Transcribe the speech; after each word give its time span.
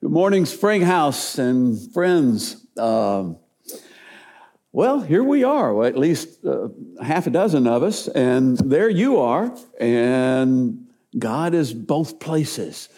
Good 0.00 0.12
morning, 0.12 0.44
Springhouse 0.46 1.40
and 1.40 1.92
friends. 1.92 2.64
Um, 2.78 3.36
well, 4.70 5.00
here 5.00 5.24
we 5.24 5.42
are, 5.42 5.74
well, 5.74 5.88
at 5.88 5.98
least 5.98 6.44
uh, 6.44 6.68
half 7.02 7.26
a 7.26 7.30
dozen 7.30 7.66
of 7.66 7.82
us, 7.82 8.06
and 8.06 8.56
there 8.58 8.88
you 8.88 9.18
are. 9.18 9.52
And 9.80 10.86
God 11.18 11.52
is 11.52 11.74
both 11.74 12.20
places 12.20 12.88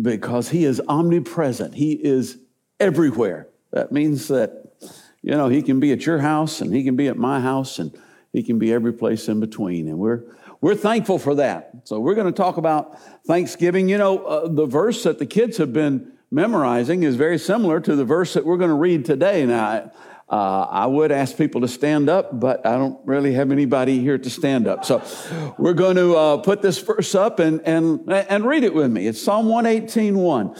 because 0.00 0.48
He 0.50 0.64
is 0.64 0.80
omnipresent, 0.88 1.74
He 1.74 1.94
is 1.94 2.38
everywhere. 2.78 3.48
That 3.72 3.90
means 3.90 4.28
that, 4.28 4.74
you 5.22 5.32
know, 5.32 5.48
He 5.48 5.60
can 5.60 5.80
be 5.80 5.90
at 5.90 6.06
your 6.06 6.20
house 6.20 6.60
and 6.60 6.72
He 6.72 6.84
can 6.84 6.94
be 6.94 7.08
at 7.08 7.16
my 7.16 7.40
house 7.40 7.80
and 7.80 7.90
He 8.32 8.44
can 8.44 8.60
be 8.60 8.72
every 8.72 8.92
place 8.92 9.26
in 9.26 9.40
between. 9.40 9.88
And 9.88 9.98
we're 9.98 10.22
we're 10.60 10.76
thankful 10.76 11.18
for 11.18 11.34
that. 11.34 11.72
So 11.82 11.98
we're 11.98 12.14
going 12.14 12.32
to 12.32 12.32
talk 12.32 12.58
about 12.58 12.96
Thanksgiving. 13.26 13.88
You 13.88 13.98
know, 13.98 14.24
uh, 14.24 14.46
the 14.46 14.66
verse 14.66 15.02
that 15.02 15.18
the 15.18 15.26
kids 15.26 15.56
have 15.56 15.72
been 15.72 16.12
memorizing 16.30 17.02
is 17.02 17.16
very 17.16 17.38
similar 17.38 17.80
to 17.80 17.96
the 17.96 18.04
verse 18.04 18.34
that 18.34 18.44
we're 18.44 18.56
going 18.56 18.70
to 18.70 18.76
read 18.76 19.04
today. 19.04 19.46
Now, 19.46 19.90
uh, 20.28 20.66
I 20.70 20.86
would 20.86 21.10
ask 21.10 21.36
people 21.36 21.62
to 21.62 21.68
stand 21.68 22.10
up, 22.10 22.38
but 22.38 22.66
I 22.66 22.76
don't 22.76 22.98
really 23.06 23.32
have 23.34 23.50
anybody 23.50 24.00
here 24.00 24.18
to 24.18 24.28
stand 24.30 24.68
up. 24.68 24.84
So 24.84 25.02
we're 25.56 25.72
going 25.72 25.96
to 25.96 26.16
uh, 26.16 26.36
put 26.38 26.60
this 26.60 26.78
verse 26.78 27.14
up 27.14 27.38
and, 27.38 27.62
and, 27.62 28.10
and 28.10 28.44
read 28.44 28.64
it 28.64 28.74
with 28.74 28.90
me. 28.90 29.06
It's 29.06 29.22
Psalm 29.22 29.48
118 29.48 30.16
1. 30.18 30.56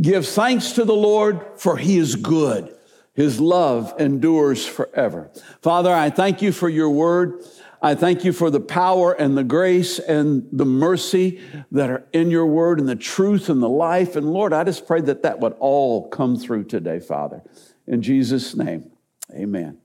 Give 0.00 0.24
thanks 0.24 0.72
to 0.72 0.84
the 0.84 0.94
Lord, 0.94 1.44
for 1.56 1.76
he 1.76 1.98
is 1.98 2.14
good. 2.14 2.74
His 3.14 3.40
love 3.40 3.92
endures 3.98 4.64
forever. 4.64 5.32
Father, 5.60 5.92
I 5.92 6.10
thank 6.10 6.40
you 6.40 6.52
for 6.52 6.68
your 6.68 6.90
word. 6.90 7.42
I 7.80 7.94
thank 7.94 8.24
you 8.24 8.32
for 8.32 8.50
the 8.50 8.60
power 8.60 9.12
and 9.12 9.36
the 9.36 9.44
grace 9.44 9.98
and 9.98 10.48
the 10.50 10.64
mercy 10.64 11.40
that 11.70 11.90
are 11.90 12.06
in 12.12 12.30
your 12.30 12.46
word 12.46 12.80
and 12.80 12.88
the 12.88 12.96
truth 12.96 13.48
and 13.48 13.62
the 13.62 13.68
life. 13.68 14.16
And 14.16 14.32
Lord, 14.32 14.52
I 14.52 14.64
just 14.64 14.86
pray 14.86 15.00
that 15.02 15.22
that 15.22 15.38
would 15.40 15.54
all 15.60 16.08
come 16.08 16.36
through 16.36 16.64
today, 16.64 16.98
Father. 16.98 17.42
In 17.86 18.02
Jesus' 18.02 18.56
name, 18.56 18.90
amen. 19.32 19.78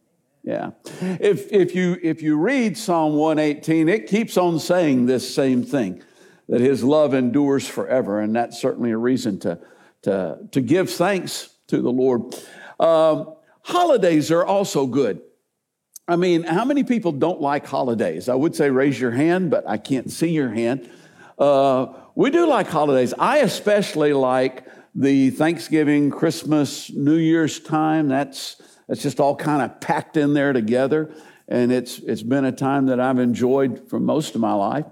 Yeah. 0.43 0.71
If, 1.01 1.51
if, 1.53 1.73
you, 1.73 1.97
if 2.01 2.21
you 2.21 2.37
read 2.37 2.77
Psalm 2.77 3.13
118, 3.13 3.87
it 3.87 4.07
keeps 4.07 4.37
on 4.37 4.59
saying 4.59 5.05
this 5.05 5.33
same 5.33 5.63
thing 5.63 6.03
that 6.49 6.59
his 6.59 6.83
love 6.83 7.13
endures 7.13 7.67
forever. 7.67 8.19
And 8.19 8.35
that's 8.35 8.59
certainly 8.59 8.91
a 8.91 8.97
reason 8.97 9.39
to, 9.39 9.59
to, 10.01 10.39
to 10.51 10.61
give 10.61 10.89
thanks 10.89 11.49
to 11.67 11.81
the 11.81 11.91
Lord. 11.91 12.35
Um, 12.79 13.35
holidays 13.61 14.31
are 14.31 14.45
also 14.45 14.85
good. 14.85 15.21
I 16.07 16.17
mean, 16.17 16.43
how 16.43 16.65
many 16.65 16.83
people 16.83 17.13
don't 17.13 17.39
like 17.39 17.65
holidays? 17.65 18.27
I 18.27 18.35
would 18.35 18.55
say 18.55 18.69
raise 18.69 18.99
your 18.99 19.11
hand, 19.11 19.49
but 19.49 19.63
I 19.65 19.77
can't 19.77 20.11
see 20.11 20.31
your 20.31 20.49
hand. 20.49 20.89
Uh, 21.39 21.93
we 22.15 22.29
do 22.29 22.45
like 22.45 22.67
holidays. 22.67 23.13
I 23.17 23.37
especially 23.37 24.11
like 24.11 24.67
the 24.93 25.29
Thanksgiving, 25.29 26.11
Christmas, 26.11 26.91
New 26.91 27.15
Year's 27.15 27.59
time. 27.61 28.09
That's 28.09 28.61
that's 28.87 29.01
just 29.01 29.21
all 29.21 29.33
kind 29.35 29.61
of 29.61 29.79
packed 29.79 30.17
in 30.17 30.33
there 30.33 30.51
together, 30.51 31.15
and 31.47 31.71
it's 31.71 31.99
it's 31.99 32.21
been 32.21 32.43
a 32.43 32.51
time 32.51 32.87
that 32.87 32.99
I've 32.99 33.19
enjoyed 33.19 33.87
for 33.89 33.97
most 33.97 34.35
of 34.35 34.41
my 34.41 34.53
life. 34.53 34.85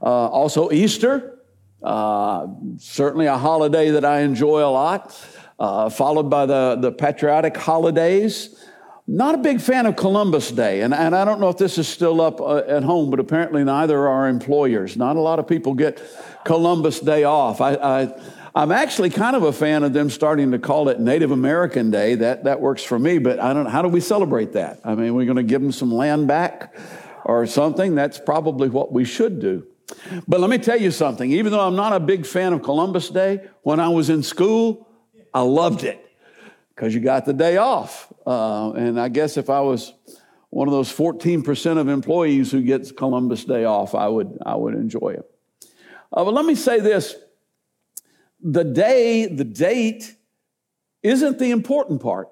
Uh, 0.00 0.28
also, 0.28 0.70
Easter, 0.70 1.40
uh, 1.82 2.46
certainly 2.78 3.26
a 3.26 3.36
holiday 3.36 3.90
that 3.90 4.04
I 4.04 4.20
enjoy 4.20 4.60
a 4.60 4.70
lot. 4.70 5.20
Uh, 5.58 5.90
followed 5.90 6.30
by 6.30 6.46
the 6.46 6.78
the 6.80 6.92
patriotic 6.92 7.56
holidays. 7.56 8.64
Not 9.06 9.34
a 9.34 9.38
big 9.38 9.60
fan 9.60 9.86
of 9.86 9.96
Columbus 9.96 10.52
Day, 10.52 10.82
and, 10.82 10.94
and 10.94 11.14
I 11.14 11.24
don't 11.24 11.40
know 11.40 11.48
if 11.48 11.58
this 11.58 11.76
is 11.76 11.88
still 11.88 12.20
up 12.20 12.40
uh, 12.40 12.58
at 12.58 12.84
home, 12.84 13.10
but 13.10 13.18
apparently 13.18 13.64
neither 13.64 13.98
are 13.98 14.08
our 14.08 14.28
employers. 14.28 14.96
Not 14.96 15.16
a 15.16 15.20
lot 15.20 15.40
of 15.40 15.48
people 15.48 15.74
get 15.74 16.00
Columbus 16.44 17.00
Day 17.00 17.24
off. 17.24 17.60
I, 17.60 17.74
I, 17.74 18.20
I'm 18.54 18.70
actually 18.70 19.10
kind 19.10 19.34
of 19.34 19.42
a 19.42 19.52
fan 19.52 19.82
of 19.82 19.92
them 19.92 20.08
starting 20.08 20.52
to 20.52 20.58
call 20.60 20.88
it 20.88 21.00
Native 21.00 21.32
American 21.32 21.90
Day. 21.90 22.14
That, 22.14 22.44
that 22.44 22.60
works 22.60 22.84
for 22.84 22.96
me, 22.96 23.18
but 23.18 23.40
I 23.40 23.52
don't 23.52 23.66
how 23.66 23.82
do 23.82 23.88
we 23.88 24.00
celebrate 24.00 24.52
that? 24.52 24.80
I 24.84 24.94
mean, 24.94 25.14
we're 25.14 25.24
going 25.24 25.36
to 25.36 25.42
give 25.42 25.62
them 25.62 25.72
some 25.72 25.92
land 25.92 26.28
back 26.28 26.72
or 27.24 27.44
something? 27.46 27.96
That's 27.96 28.20
probably 28.20 28.68
what 28.68 28.92
we 28.92 29.04
should 29.04 29.40
do. 29.40 29.66
But 30.28 30.40
let 30.40 30.48
me 30.48 30.58
tell 30.58 30.80
you 30.80 30.92
something. 30.92 31.30
Even 31.32 31.50
though 31.50 31.60
I'm 31.60 31.76
not 31.76 31.92
a 31.92 32.00
big 32.00 32.24
fan 32.24 32.52
of 32.52 32.62
Columbus 32.62 33.10
Day, 33.10 33.48
when 33.62 33.80
I 33.80 33.88
was 33.88 34.10
in 34.10 34.22
school, 34.22 34.88
I 35.34 35.40
loved 35.40 35.82
it 35.82 36.02
because 36.74 36.94
you 36.94 37.00
got 37.00 37.24
the 37.24 37.32
day 37.32 37.56
off. 37.56 38.12
Uh, 38.26 38.72
and 38.72 39.00
I 39.00 39.08
guess 39.08 39.36
if 39.36 39.50
I 39.50 39.60
was 39.60 39.92
one 40.50 40.68
of 40.68 40.72
those 40.72 40.92
14% 40.92 41.78
of 41.78 41.88
employees 41.88 42.50
who 42.50 42.62
gets 42.62 42.92
Columbus 42.92 43.44
Day 43.44 43.64
off, 43.64 43.94
I 43.94 44.08
would, 44.08 44.38
I 44.44 44.54
would 44.54 44.74
enjoy 44.74 45.16
it. 45.18 45.30
Uh, 46.12 46.24
but 46.24 46.34
let 46.34 46.44
me 46.44 46.54
say 46.54 46.80
this 46.80 47.16
the 48.42 48.64
day, 48.64 49.26
the 49.26 49.44
date, 49.44 50.16
isn't 51.02 51.38
the 51.38 51.50
important 51.50 52.02
part. 52.02 52.28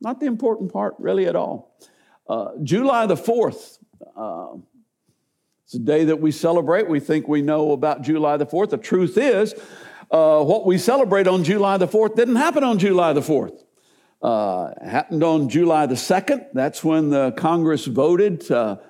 Not 0.00 0.20
the 0.20 0.26
important 0.26 0.72
part, 0.72 0.94
really, 0.98 1.26
at 1.26 1.36
all. 1.36 1.76
Uh, 2.28 2.50
July 2.62 3.06
the 3.06 3.16
4th, 3.16 3.78
uh, 4.16 4.56
it's 5.64 5.74
a 5.74 5.78
day 5.78 6.04
that 6.04 6.20
we 6.20 6.30
celebrate. 6.30 6.88
We 6.88 7.00
think 7.00 7.28
we 7.28 7.42
know 7.42 7.72
about 7.72 8.02
July 8.02 8.36
the 8.36 8.46
4th. 8.46 8.70
The 8.70 8.78
truth 8.78 9.18
is, 9.18 9.54
uh, 10.12 10.44
what 10.44 10.66
we 10.66 10.76
celebrate 10.76 11.26
on 11.26 11.42
July 11.42 11.78
the 11.78 11.88
4th 11.88 12.16
didn't 12.16 12.36
happen 12.36 12.62
on 12.62 12.78
July 12.78 13.14
the 13.14 13.22
4th. 13.22 13.64
Uh, 14.20 14.72
happened 14.86 15.24
on 15.24 15.48
July 15.48 15.86
the 15.86 15.94
2nd. 15.94 16.46
That's 16.52 16.84
when 16.84 17.10
the 17.10 17.32
Congress 17.32 17.86
voted 17.86 18.42
to, 18.42 18.80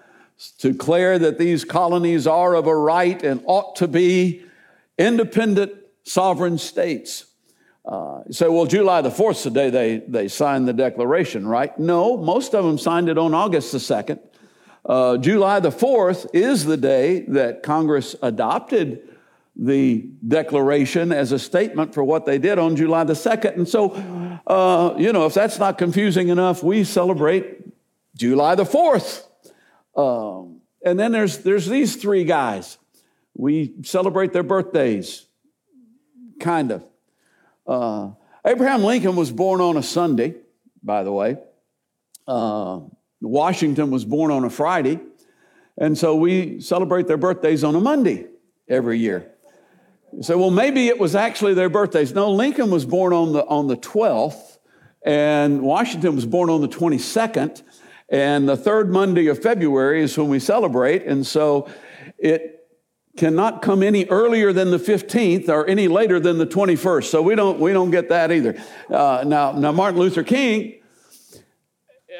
declare 0.58 1.20
that 1.20 1.38
these 1.38 1.64
colonies 1.64 2.26
are 2.26 2.54
of 2.54 2.66
a 2.66 2.74
right 2.74 3.22
and 3.22 3.40
ought 3.46 3.76
to 3.76 3.86
be 3.86 4.42
independent 4.98 5.72
sovereign 6.02 6.58
states. 6.58 7.26
Uh, 7.84 8.22
say, 8.28 8.48
well, 8.48 8.66
July 8.66 9.02
the 9.02 9.10
4th 9.10 9.36
is 9.36 9.42
the 9.44 9.50
day 9.50 9.70
they, 9.70 9.96
they 9.98 10.26
signed 10.26 10.66
the 10.66 10.72
Declaration, 10.72 11.46
right? 11.46 11.78
No, 11.78 12.16
most 12.16 12.56
of 12.56 12.64
them 12.64 12.76
signed 12.76 13.08
it 13.08 13.18
on 13.18 13.34
August 13.34 13.70
the 13.70 13.78
2nd. 13.78 14.18
Uh, 14.84 15.16
July 15.18 15.60
the 15.60 15.70
4th 15.70 16.26
is 16.32 16.64
the 16.64 16.76
day 16.76 17.20
that 17.28 17.62
Congress 17.62 18.16
adopted 18.20 19.11
the 19.54 20.08
declaration 20.26 21.12
as 21.12 21.32
a 21.32 21.38
statement 21.38 21.94
for 21.94 22.02
what 22.02 22.24
they 22.24 22.38
did 22.38 22.58
on 22.58 22.74
July 22.74 23.04
the 23.04 23.12
2nd. 23.12 23.56
And 23.56 23.68
so, 23.68 23.92
uh, 24.46 24.94
you 24.98 25.12
know, 25.12 25.26
if 25.26 25.34
that's 25.34 25.58
not 25.58 25.78
confusing 25.78 26.28
enough, 26.28 26.62
we 26.62 26.84
celebrate 26.84 27.60
July 28.16 28.54
the 28.54 28.64
4th. 28.64 29.26
Um, 29.94 30.60
and 30.84 30.98
then 30.98 31.12
there's, 31.12 31.38
there's 31.38 31.66
these 31.66 31.96
three 31.96 32.24
guys. 32.24 32.78
We 33.34 33.74
celebrate 33.82 34.32
their 34.32 34.42
birthdays, 34.42 35.26
kind 36.40 36.72
of. 36.72 36.84
Uh, 37.66 38.10
Abraham 38.44 38.82
Lincoln 38.82 39.16
was 39.16 39.30
born 39.30 39.60
on 39.60 39.76
a 39.76 39.82
Sunday, 39.82 40.34
by 40.82 41.04
the 41.04 41.12
way. 41.12 41.36
Uh, 42.26 42.80
Washington 43.20 43.90
was 43.90 44.04
born 44.04 44.30
on 44.30 44.44
a 44.44 44.50
Friday. 44.50 44.98
And 45.78 45.96
so 45.96 46.16
we 46.16 46.60
celebrate 46.60 47.06
their 47.06 47.16
birthdays 47.16 47.64
on 47.64 47.74
a 47.74 47.80
Monday 47.80 48.26
every 48.68 48.98
year. 48.98 49.31
You 50.14 50.22
say, 50.22 50.34
well, 50.34 50.50
maybe 50.50 50.88
it 50.88 50.98
was 50.98 51.14
actually 51.14 51.54
their 51.54 51.70
birthdays. 51.70 52.12
No, 52.12 52.30
Lincoln 52.30 52.70
was 52.70 52.84
born 52.84 53.14
on 53.14 53.32
the, 53.32 53.46
on 53.46 53.66
the 53.66 53.76
12th, 53.76 54.58
and 55.04 55.62
Washington 55.62 56.14
was 56.14 56.26
born 56.26 56.50
on 56.50 56.60
the 56.60 56.68
22nd, 56.68 57.62
and 58.10 58.46
the 58.46 58.56
third 58.56 58.92
Monday 58.92 59.28
of 59.28 59.42
February 59.42 60.02
is 60.02 60.16
when 60.18 60.28
we 60.28 60.38
celebrate, 60.38 61.04
and 61.04 61.26
so 61.26 61.70
it 62.18 62.68
cannot 63.16 63.62
come 63.62 63.82
any 63.82 64.04
earlier 64.06 64.52
than 64.52 64.70
the 64.70 64.78
15th 64.78 65.48
or 65.48 65.66
any 65.66 65.88
later 65.88 66.20
than 66.20 66.36
the 66.36 66.46
21st. 66.46 67.04
So 67.04 67.22
we 67.22 67.34
don't, 67.34 67.58
we 67.58 67.72
don't 67.72 67.90
get 67.90 68.10
that 68.10 68.30
either. 68.30 68.62
Uh, 68.90 69.24
now, 69.26 69.52
now, 69.52 69.72
Martin 69.72 69.98
Luther 69.98 70.22
King, 70.22 70.80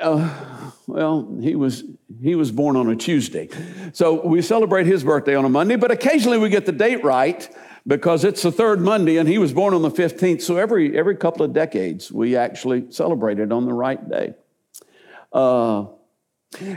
uh, 0.01 0.71
well, 0.87 1.37
he 1.41 1.55
was, 1.57 1.85
he 2.23 2.35
was 2.35 2.51
born 2.51 2.77
on 2.77 2.89
a 2.89 2.97
Tuesday. 2.97 3.49
So 3.93 4.27
we 4.27 4.41
celebrate 4.41 4.87
his 4.87 5.05
birthday 5.05 5.35
on 5.35 5.45
a 5.45 5.51
Monday, 5.51 5.77
but 5.77 5.91
occasionally 5.91 6.39
we 6.39 6.49
get 6.49 6.65
the 6.65 6.73
date 6.73 7.05
right 7.05 7.49
because 7.87 8.25
it's 8.25 8.43
the 8.43 8.53
third 8.53 8.81
Monday 8.81 9.17
and 9.17 9.29
he 9.29 9.39
was 9.39 9.53
born 9.53 9.75
on 9.75 9.83
the 9.83 9.91
15th. 9.91 10.43
So 10.43 10.57
every, 10.57 10.97
every 10.97 11.17
couple 11.17 11.45
of 11.45 11.53
decades, 11.53 12.13
we 12.13 12.37
actually 12.37 12.91
celebrate 12.91 13.39
it 13.39 13.53
on 13.53 13.67
the 13.67 13.73
right 13.73 14.09
day. 14.09 14.35
Uh, 15.33 15.87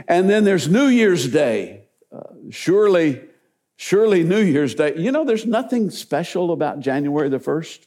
and 0.08 0.28
then 0.28 0.44
there's 0.44 0.68
New 0.68 0.86
Year's 0.86 1.28
Day. 1.28 1.84
Uh, 2.10 2.22
surely, 2.50 3.22
surely 3.76 4.24
New 4.24 4.40
Year's 4.40 4.74
Day. 4.74 4.96
You 4.96 5.12
know, 5.12 5.24
there's 5.24 5.46
nothing 5.46 5.90
special 5.90 6.52
about 6.52 6.80
January 6.80 7.28
the 7.28 7.38
1st. 7.38 7.86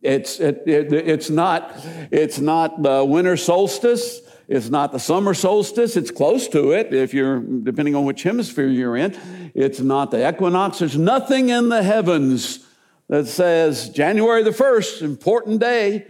It's, 0.00 0.38
it, 0.38 0.62
it, 0.66 0.92
it's, 0.92 1.28
not, 1.28 1.72
it's 2.12 2.38
not 2.38 2.82
the 2.82 3.04
winter 3.04 3.36
solstice. 3.36 4.20
It's 4.46 4.70
not 4.70 4.92
the 4.92 5.00
summer 5.00 5.34
solstice. 5.34 5.96
It's 5.96 6.10
close 6.10 6.48
to 6.48 6.72
it 6.72 6.94
if 6.94 7.12
you're, 7.12 7.40
depending 7.40 7.94
on 7.94 8.04
which 8.04 8.22
hemisphere 8.22 8.68
you're 8.68 8.96
in. 8.96 9.18
It's 9.54 9.80
not 9.80 10.10
the 10.10 10.28
equinox. 10.28 10.78
There's 10.78 10.96
nothing 10.96 11.48
in 11.48 11.68
the 11.68 11.82
heavens 11.82 12.64
that 13.08 13.26
says 13.26 13.90
January 13.90 14.42
the 14.42 14.50
1st, 14.50 15.02
important 15.02 15.60
day. 15.60 16.06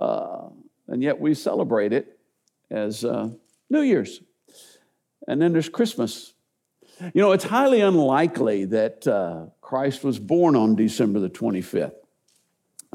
Uh, 0.00 0.48
and 0.88 1.02
yet 1.02 1.20
we 1.20 1.34
celebrate 1.34 1.92
it 1.92 2.18
as 2.70 3.04
uh, 3.04 3.28
New 3.68 3.82
Year's. 3.82 4.20
And 5.28 5.42
then 5.42 5.52
there's 5.52 5.68
Christmas. 5.68 6.32
You 7.12 7.20
know, 7.20 7.32
it's 7.32 7.44
highly 7.44 7.82
unlikely 7.82 8.64
that 8.66 9.06
uh, 9.06 9.46
Christ 9.60 10.02
was 10.02 10.18
born 10.18 10.56
on 10.56 10.76
December 10.76 11.20
the 11.20 11.28
25th. 11.28 11.92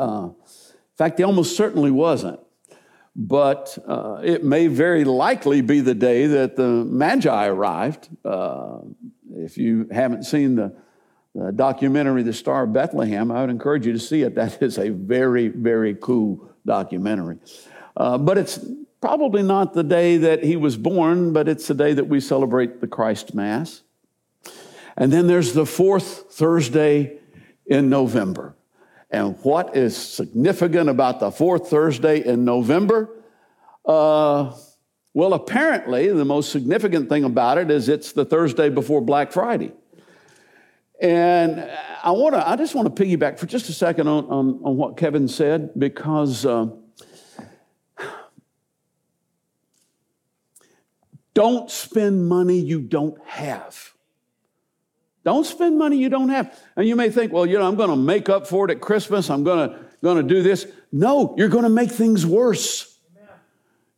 Uh, 0.02 0.30
in 0.30 0.98
fact, 0.98 1.20
he 1.20 1.24
almost 1.24 1.56
certainly 1.56 1.92
wasn't. 1.92 2.40
But 3.16 3.78
uh, 3.88 4.22
it 4.24 4.44
may 4.44 4.68
very 4.68 5.04
likely 5.04 5.62
be 5.62 5.82
the 5.82 5.94
day 5.94 6.26
that 6.26 6.56
the 6.56 6.70
Magi 6.86 7.46
arrived. 7.48 8.10
Uh, 8.26 8.80
if 9.36 9.58
you 9.58 9.88
haven't 9.92 10.24
seen 10.24 10.56
the, 10.56 10.76
the 11.36 11.52
documentary, 11.52 12.24
The 12.24 12.34
Star 12.34 12.64
of 12.64 12.74
Bethlehem, 12.74 13.32
I 13.32 13.42
would 13.42 13.50
encourage 13.50 13.86
you 13.86 13.94
to 13.94 14.00
see 14.00 14.24
it. 14.24 14.36
That 14.42 14.62
is 14.62 14.78
a 14.78 14.90
very, 14.90 15.50
very 15.50 15.96
cool 15.96 16.50
documentary. 16.66 17.38
Uh, 17.96 18.18
but 18.18 18.38
it's 18.38 18.60
probably 19.02 19.44
not 19.44 19.74
the 19.74 19.84
day 19.84 20.18
that 20.18 20.44
he 20.44 20.56
was 20.56 20.78
born, 20.78 21.34
but 21.34 21.48
it's 21.48 21.68
the 21.68 21.76
day 21.76 21.94
that 21.94 22.06
we 22.06 22.22
celebrate 22.22 22.82
the 22.82 22.88
Christ 22.88 23.36
Mass. 23.36 23.82
And 24.98 25.12
then 25.12 25.28
there's 25.28 25.54
the 25.54 25.66
fourth 25.66 26.32
Thursday 26.32 27.20
in 27.66 27.90
November. 27.90 28.56
And 29.12 29.36
what 29.44 29.76
is 29.76 29.96
significant 29.96 30.90
about 30.90 31.20
the 31.20 31.32
fourth 31.32 31.70
Thursday 31.70 32.26
in 32.26 32.46
November? 32.46 33.10
Uh, 33.86 34.56
well, 35.14 35.34
apparently, 35.34 36.08
the 36.08 36.24
most 36.24 36.52
significant 36.52 37.10
thing 37.10 37.26
about 37.26 37.58
it 37.58 37.70
is 37.70 37.90
it's 37.90 38.14
the 38.14 38.24
Thursday 38.24 38.70
before 38.70 39.02
Black 39.02 39.34
Friday. 39.34 39.74
And 41.02 41.70
I 42.04 42.12
want 42.12 42.36
to, 42.36 42.48
I 42.48 42.56
just 42.56 42.74
want 42.74 42.96
to 42.96 43.04
piggyback 43.04 43.38
for 43.38 43.48
just 43.48 43.68
a 43.68 43.74
second 43.74 44.08
on, 44.08 44.26
on, 44.26 44.60
on 44.64 44.78
what 44.78 44.96
Kevin 44.96 45.28
said 45.28 45.72
because 45.78 46.46
uh, 46.46 46.68
don't 51.34 51.70
spend 51.70 52.30
money 52.30 52.60
you 52.60 52.80
don't 52.80 53.22
have. 53.26 53.94
Don't 55.24 55.46
spend 55.46 55.78
money 55.78 55.98
you 55.98 56.10
don't 56.10 56.30
have. 56.30 56.58
And 56.76 56.88
you 56.88 56.96
may 56.96 57.10
think, 57.10 57.32
well, 57.32 57.46
you 57.46 57.60
know, 57.60 57.68
I'm 57.68 57.76
going 57.76 57.90
to 57.90 57.96
make 57.96 58.28
up 58.28 58.48
for 58.48 58.66
it 58.66 58.72
at 58.72 58.82
Christmas. 58.82 59.30
I'm 59.30 59.44
going 59.44 59.70
to, 59.70 59.80
going 60.02 60.18
to 60.18 60.24
do 60.24 60.42
this. 60.42 60.66
No, 60.92 61.36
you're 61.38 61.50
going 61.50 61.64
to 61.64 61.70
make 61.70 61.92
things 61.92 62.26
worse. 62.26 62.88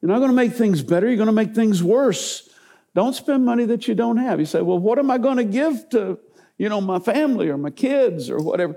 You're 0.01 0.11
not 0.11 0.19
going 0.19 0.31
to 0.31 0.35
make 0.35 0.51
things 0.51 0.83
better. 0.83 1.07
You're 1.07 1.15
going 1.15 1.27
to 1.27 1.31
make 1.31 1.55
things 1.55 1.81
worse. 1.81 2.49
Don't 2.93 3.13
spend 3.13 3.45
money 3.45 3.63
that 3.65 3.87
you 3.87 3.95
don't 3.95 4.17
have. 4.17 4.39
You 4.39 4.45
say, 4.45 4.61
well, 4.61 4.77
what 4.77 4.99
am 4.99 5.09
I 5.09 5.17
going 5.17 5.37
to 5.37 5.45
give 5.45 5.89
to, 5.91 6.19
you 6.57 6.67
know, 6.67 6.81
my 6.81 6.99
family 6.99 7.47
or 7.47 7.57
my 7.57 7.69
kids 7.69 8.29
or 8.29 8.37
whatever? 8.37 8.75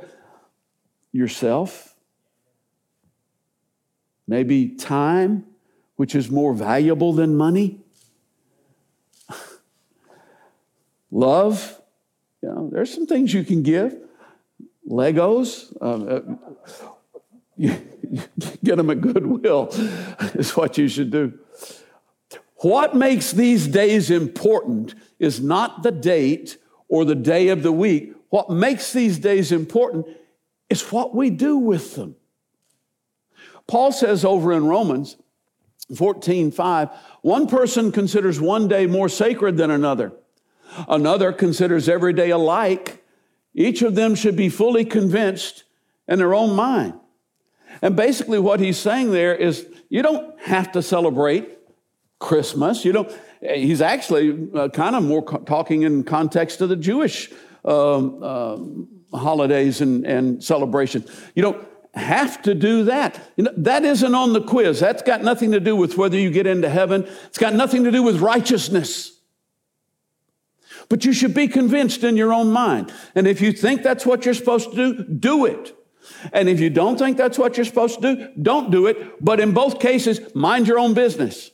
Yourself. 1.11 1.97
Maybe 4.29 4.69
time, 4.69 5.47
which 5.97 6.15
is 6.15 6.31
more 6.31 6.55
valuable 6.55 7.13
than 7.13 7.37
money. 7.37 7.81
Love, 11.11 11.81
you 12.43 12.49
know, 12.49 12.71
there's 12.73 12.93
some 12.93 13.07
things 13.07 13.33
you 13.33 13.45
can 13.45 13.63
give. 13.63 13.97
Legos, 14.89 15.73
um, 15.83 16.09
uh, 16.09 16.81
you, 17.57 17.77
you 18.11 18.23
get 18.63 18.77
them 18.77 18.91
at 18.91 19.01
Goodwill 19.01 19.69
is 20.35 20.57
what 20.57 20.79
you 20.79 20.89
should 20.89 21.11
do. 21.11 21.39
What 22.57 22.95
makes 22.95 23.33
these 23.33 23.67
days 23.67 24.11
important 24.11 24.95
is 25.19 25.41
not 25.41 25.83
the 25.83 25.93
date 25.93 26.57
or 26.89 27.05
the 27.05 27.15
day 27.15 27.49
of 27.49 27.63
the 27.63 27.73
week. 27.73 28.15
What 28.31 28.51
makes 28.51 28.93
these 28.93 29.19
days 29.19 29.53
important 29.53 30.07
is 30.69 30.83
what 30.91 31.15
we 31.15 31.31
do 31.31 31.57
with 31.57 31.95
them. 31.95 32.17
Paul 33.67 33.93
says 33.93 34.25
over 34.25 34.53
in 34.53 34.67
Romans 34.67 35.17
14 35.97 36.51
5, 36.51 36.89
one 37.23 37.47
person 37.47 37.93
considers 37.93 38.41
one 38.41 38.69
day 38.69 38.87
more 38.87 39.09
sacred 39.09 39.57
than 39.57 39.71
another. 39.71 40.13
Another 40.89 41.33
considers 41.33 41.89
every 41.89 42.13
day 42.13 42.31
alike. 42.31 43.05
Each 43.55 43.83
of 43.83 43.95
them 43.95 44.15
should 44.15 44.37
be 44.37 44.49
fully 44.49 44.85
convinced 44.85 45.65
in 46.09 46.19
their 46.19 46.35
own 46.35 46.55
mind. 46.55 46.95
And 47.83 47.97
basically, 47.97 48.39
what 48.39 48.61
he's 48.61 48.79
saying 48.79 49.13
there 49.13 49.35
is 49.35 49.67
you 49.89 50.03
don't 50.03 50.39
have 50.41 50.73
to 50.73 50.83
celebrate 50.83 51.59
Christmas. 52.19 52.85
You 52.85 52.93
don't, 52.93 53.13
he's 53.41 53.81
actually 53.81 54.49
uh, 54.55 54.69
kind 54.69 54.97
of 54.97 55.03
more 55.03 55.23
talking 55.23 55.83
in 55.83 56.05
context 56.05 56.61
of 56.61 56.69
the 56.69 56.77
Jewish 56.77 57.31
um, 57.65 58.23
uh, 58.23 58.57
holidays 59.17 59.81
and, 59.81 60.07
and. 60.07 60.49
You 60.49 61.43
don't 61.43 61.67
have 61.95 62.43
to 62.43 62.55
do 62.55 62.85
that. 62.85 63.21
You 63.37 63.45
know, 63.45 63.53
that 63.57 63.85
isn't 63.85 64.15
on 64.15 64.33
the 64.33 64.43
quiz. 64.43 64.81
That's 64.81 65.03
got 65.03 65.23
nothing 65.23 65.53
to 65.53 65.61
do 65.61 65.75
with 65.75 65.97
whether 65.97 66.19
you 66.19 66.31
get 66.31 66.47
into 66.47 66.69
heaven, 66.69 67.09
it's 67.27 67.39
got 67.39 67.55
nothing 67.55 67.85
to 67.85 67.91
do 67.91 68.03
with 68.03 68.21
righteousness. 68.21 69.16
But 70.89 71.05
you 71.05 71.13
should 71.13 71.35
be 71.35 71.49
convinced 71.49 72.05
in 72.05 72.17
your 72.17 72.33
own 72.33 72.53
mind. 72.53 72.93
And 73.15 73.27
if 73.27 73.41
you 73.41 73.53
think 73.53 73.83
that's 73.83 74.07
what 74.07 74.25
you're 74.25 74.35
supposed 74.35 74.71
to 74.71 74.77
do, 74.77 75.05
do 75.05 75.47
it. 75.47 75.77
And 76.33 76.49
if 76.49 76.61
you 76.61 76.71
don't 76.71 76.99
think 76.99 77.17
that's 77.17 77.39
what 77.39 77.57
you're 77.57 77.67
supposed 77.67 78.01
to 78.01 78.15
do, 78.15 78.29
don't 78.41 78.71
do 78.71 78.87
it. 78.87 79.25
But 79.25 79.41
in 79.41 79.53
both 79.53 79.81
cases, 79.81 80.21
mind 80.35 80.69
your 80.69 80.79
own 80.79 80.95
business. 80.95 81.51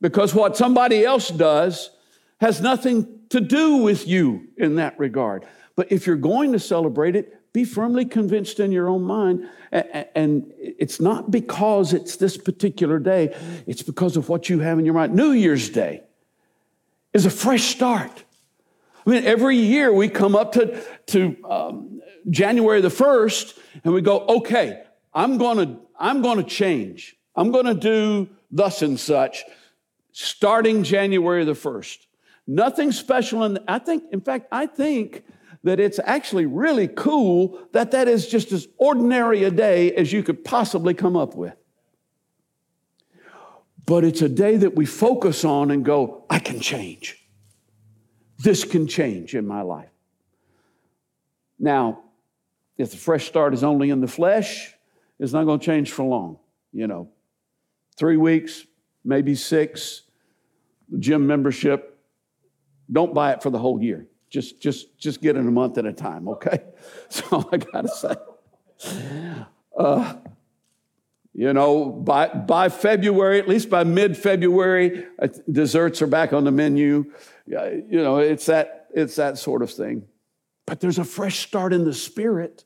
Because 0.00 0.34
what 0.34 0.56
somebody 0.56 1.04
else 1.04 1.28
does 1.28 1.90
has 2.40 2.60
nothing 2.60 3.20
to 3.30 3.40
do 3.40 3.76
with 3.76 4.06
you 4.06 4.48
in 4.56 4.76
that 4.76 4.98
regard. 4.98 5.46
But 5.76 5.90
if 5.90 6.06
you're 6.06 6.16
going 6.16 6.52
to 6.52 6.58
celebrate 6.58 7.16
it, 7.16 7.52
be 7.52 7.64
firmly 7.64 8.04
convinced 8.04 8.58
in 8.58 8.72
your 8.72 8.88
own 8.88 9.02
mind. 9.02 9.48
And 9.70 10.52
it's 10.58 11.00
not 11.00 11.30
because 11.30 11.92
it's 11.92 12.16
this 12.16 12.36
particular 12.36 12.98
day, 12.98 13.34
it's 13.66 13.82
because 13.82 14.16
of 14.16 14.28
what 14.28 14.48
you 14.48 14.58
have 14.58 14.78
in 14.78 14.84
your 14.84 14.94
mind. 14.94 15.14
New 15.14 15.30
Year's 15.30 15.70
Day 15.70 16.02
is 17.14 17.24
a 17.24 17.30
fresh 17.30 17.64
start. 17.64 18.24
I 19.06 19.10
mean, 19.10 19.24
every 19.24 19.56
year 19.56 19.92
we 19.92 20.08
come 20.08 20.34
up 20.34 20.52
to, 20.52 20.82
to 21.06 21.36
um, 21.48 22.00
January 22.28 22.80
the 22.80 22.88
1st 22.88 23.58
and 23.84 23.94
we 23.94 24.02
go, 24.02 24.26
okay, 24.26 24.82
I'm 25.14 25.38
gonna, 25.38 25.78
I'm 25.98 26.20
gonna 26.20 26.42
change. 26.42 27.16
I'm 27.36 27.52
gonna 27.52 27.74
do 27.74 28.28
thus 28.50 28.82
and 28.82 28.98
such 28.98 29.44
starting 30.12 30.84
January 30.84 31.44
the 31.44 31.54
1st. 31.54 31.98
Nothing 32.46 32.92
special. 32.92 33.42
And 33.42 33.58
I 33.66 33.78
think, 33.78 34.04
in 34.12 34.20
fact, 34.20 34.46
I 34.52 34.66
think 34.66 35.24
that 35.64 35.80
it's 35.80 35.98
actually 36.04 36.46
really 36.46 36.88
cool 36.88 37.58
that 37.72 37.90
that 37.90 38.06
is 38.06 38.28
just 38.28 38.52
as 38.52 38.68
ordinary 38.76 39.44
a 39.44 39.50
day 39.50 39.92
as 39.92 40.12
you 40.12 40.22
could 40.22 40.44
possibly 40.44 40.94
come 40.94 41.16
up 41.16 41.34
with. 41.34 41.54
But 43.86 44.04
it's 44.04 44.22
a 44.22 44.28
day 44.28 44.56
that 44.56 44.74
we 44.74 44.86
focus 44.86 45.44
on 45.44 45.70
and 45.70 45.84
go, 45.84 46.24
I 46.30 46.38
can 46.38 46.60
change. 46.60 47.18
This 48.38 48.64
can 48.64 48.86
change 48.86 49.34
in 49.34 49.46
my 49.46 49.62
life. 49.62 49.90
Now, 51.58 52.02
if 52.76 52.90
the 52.90 52.96
fresh 52.96 53.26
start 53.26 53.54
is 53.54 53.62
only 53.62 53.90
in 53.90 54.00
the 54.00 54.08
flesh, 54.08 54.74
it's 55.18 55.32
not 55.32 55.44
going 55.44 55.60
to 55.60 55.64
change 55.64 55.92
for 55.92 56.04
long. 56.04 56.38
You 56.72 56.86
know, 56.86 57.08
three 57.96 58.16
weeks, 58.16 58.64
maybe 59.04 59.34
six, 59.34 60.02
gym 60.98 61.26
membership. 61.26 61.98
Don't 62.90 63.14
buy 63.14 63.32
it 63.32 63.42
for 63.42 63.50
the 63.50 63.58
whole 63.58 63.80
year. 63.82 64.06
Just, 64.28 64.60
just, 64.60 64.98
just 64.98 65.22
get 65.22 65.36
it 65.36 65.40
a 65.40 65.42
month 65.42 65.78
at 65.78 65.86
a 65.86 65.92
time, 65.92 66.28
okay? 66.28 66.58
That's 67.02 67.22
all 67.32 67.48
I 67.52 67.58
got 67.58 67.82
to 67.82 67.88
say. 67.88 68.16
Uh, 69.78 70.14
you 71.34 71.52
know, 71.52 71.90
by, 71.90 72.28
by 72.28 72.68
February, 72.68 73.40
at 73.40 73.48
least 73.48 73.68
by 73.68 73.82
mid 73.82 74.16
February, 74.16 75.04
uh, 75.20 75.26
desserts 75.50 76.00
are 76.00 76.06
back 76.06 76.32
on 76.32 76.44
the 76.44 76.52
menu. 76.52 77.12
You 77.46 77.84
know, 77.90 78.18
it's 78.18 78.46
that, 78.46 78.86
it's 78.94 79.16
that 79.16 79.36
sort 79.36 79.62
of 79.62 79.70
thing. 79.70 80.04
But 80.64 80.80
there's 80.80 80.98
a 80.98 81.04
fresh 81.04 81.40
start 81.40 81.72
in 81.72 81.84
the 81.84 81.92
spirit 81.92 82.64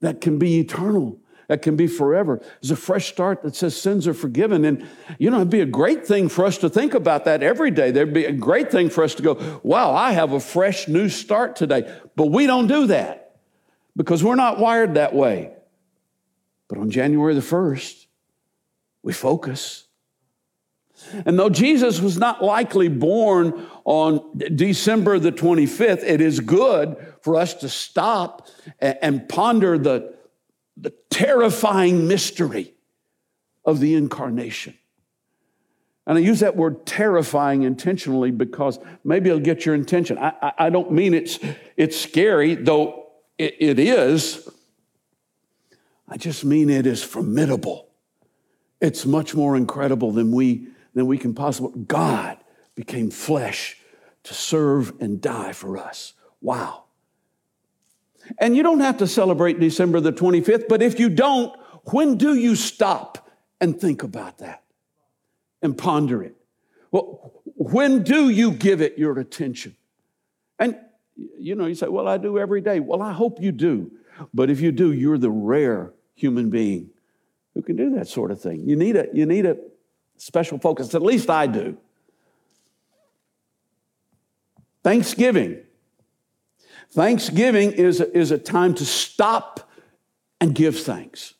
that 0.00 0.22
can 0.22 0.38
be 0.38 0.60
eternal, 0.60 1.18
that 1.48 1.60
can 1.60 1.76
be 1.76 1.86
forever. 1.86 2.40
There's 2.62 2.70
a 2.70 2.76
fresh 2.76 3.12
start 3.12 3.42
that 3.42 3.54
says 3.54 3.80
sins 3.80 4.08
are 4.08 4.14
forgiven. 4.14 4.64
And, 4.64 4.86
you 5.18 5.30
know, 5.30 5.36
it'd 5.36 5.50
be 5.50 5.60
a 5.60 5.66
great 5.66 6.06
thing 6.06 6.30
for 6.30 6.46
us 6.46 6.56
to 6.58 6.70
think 6.70 6.94
about 6.94 7.26
that 7.26 7.42
every 7.42 7.70
day. 7.70 7.90
There'd 7.90 8.14
be 8.14 8.24
a 8.24 8.32
great 8.32 8.72
thing 8.72 8.88
for 8.88 9.04
us 9.04 9.14
to 9.16 9.22
go, 9.22 9.60
wow, 9.62 9.94
I 9.94 10.12
have 10.12 10.32
a 10.32 10.40
fresh 10.40 10.88
new 10.88 11.10
start 11.10 11.54
today. 11.54 11.94
But 12.16 12.28
we 12.28 12.46
don't 12.46 12.66
do 12.66 12.86
that 12.86 13.36
because 13.94 14.24
we're 14.24 14.36
not 14.36 14.58
wired 14.58 14.94
that 14.94 15.14
way. 15.14 15.52
But 16.68 16.78
on 16.78 16.90
January 16.90 17.34
the 17.34 17.40
1st, 17.40 18.06
we 19.02 19.12
focus. 19.12 19.86
And 21.24 21.38
though 21.38 21.48
Jesus 21.48 22.00
was 22.00 22.18
not 22.18 22.42
likely 22.42 22.88
born 22.88 23.66
on 23.84 24.38
December 24.54 25.18
the 25.18 25.32
25th, 25.32 26.02
it 26.02 26.20
is 26.20 26.40
good 26.40 26.96
for 27.22 27.36
us 27.36 27.54
to 27.54 27.68
stop 27.68 28.48
and 28.80 29.28
ponder 29.28 29.78
the, 29.78 30.14
the 30.76 30.92
terrifying 31.10 32.08
mystery 32.08 32.74
of 33.64 33.80
the 33.80 33.94
incarnation. 33.94 34.74
And 36.06 36.16
I 36.16 36.22
use 36.22 36.40
that 36.40 36.56
word 36.56 36.86
terrifying 36.86 37.62
intentionally 37.62 38.30
because 38.30 38.78
maybe 39.04 39.28
it'll 39.28 39.40
get 39.40 39.66
your 39.66 39.74
attention. 39.74 40.16
I, 40.18 40.32
I, 40.40 40.52
I 40.58 40.70
don't 40.70 40.90
mean 40.90 41.12
it's, 41.12 41.38
it's 41.76 42.00
scary, 42.00 42.54
though 42.54 43.08
it, 43.36 43.56
it 43.60 43.78
is. 43.78 44.48
I 46.08 46.16
just 46.16 46.44
mean 46.44 46.70
it 46.70 46.86
is 46.86 47.02
formidable. 47.02 47.88
It's 48.80 49.04
much 49.04 49.34
more 49.34 49.56
incredible 49.56 50.12
than 50.12 50.32
we, 50.32 50.68
than 50.94 51.06
we 51.06 51.18
can 51.18 51.34
possibly. 51.34 51.82
God 51.82 52.38
became 52.74 53.10
flesh 53.10 53.76
to 54.24 54.34
serve 54.34 54.92
and 55.00 55.20
die 55.20 55.52
for 55.52 55.76
us. 55.76 56.14
Wow. 56.40 56.84
And 58.38 58.56
you 58.56 58.62
don't 58.62 58.80
have 58.80 58.98
to 58.98 59.06
celebrate 59.06 59.58
December 59.58 60.00
the 60.00 60.12
25th, 60.12 60.68
but 60.68 60.82
if 60.82 61.00
you 61.00 61.08
don't, 61.08 61.58
when 61.84 62.16
do 62.16 62.34
you 62.34 62.56
stop 62.56 63.30
and 63.60 63.80
think 63.80 64.02
about 64.02 64.38
that 64.38 64.62
and 65.62 65.76
ponder 65.76 66.22
it? 66.22 66.36
Well, 66.90 67.32
when 67.44 68.02
do 68.02 68.28
you 68.28 68.52
give 68.52 68.80
it 68.80 68.98
your 68.98 69.18
attention? 69.18 69.76
And 70.58 70.78
you 71.16 71.54
know, 71.54 71.66
you 71.66 71.74
say, 71.74 71.88
Well, 71.88 72.06
I 72.06 72.16
do 72.16 72.38
every 72.38 72.60
day. 72.60 72.80
Well, 72.80 73.02
I 73.02 73.12
hope 73.12 73.40
you 73.40 73.52
do. 73.52 73.90
But 74.32 74.50
if 74.50 74.60
you 74.60 74.72
do, 74.72 74.92
you're 74.92 75.18
the 75.18 75.30
rare 75.30 75.92
human 76.18 76.50
being 76.50 76.90
who 77.54 77.62
can 77.62 77.76
do 77.76 77.90
that 77.94 78.08
sort 78.08 78.30
of 78.30 78.40
thing. 78.40 78.68
You 78.68 78.76
need 78.76 78.96
a, 78.96 79.06
you 79.14 79.24
need 79.24 79.46
a 79.46 79.56
special 80.16 80.58
focus. 80.58 80.94
At 80.94 81.02
least 81.02 81.30
I 81.30 81.46
do. 81.46 81.78
Thanksgiving. 84.82 85.62
Thanksgiving 86.90 87.72
is 87.72 88.00
a, 88.00 88.16
is 88.16 88.30
a 88.30 88.38
time 88.38 88.74
to 88.74 88.84
stop 88.84 89.70
and 90.40 90.54
give 90.54 90.78
thanks. 90.80 91.34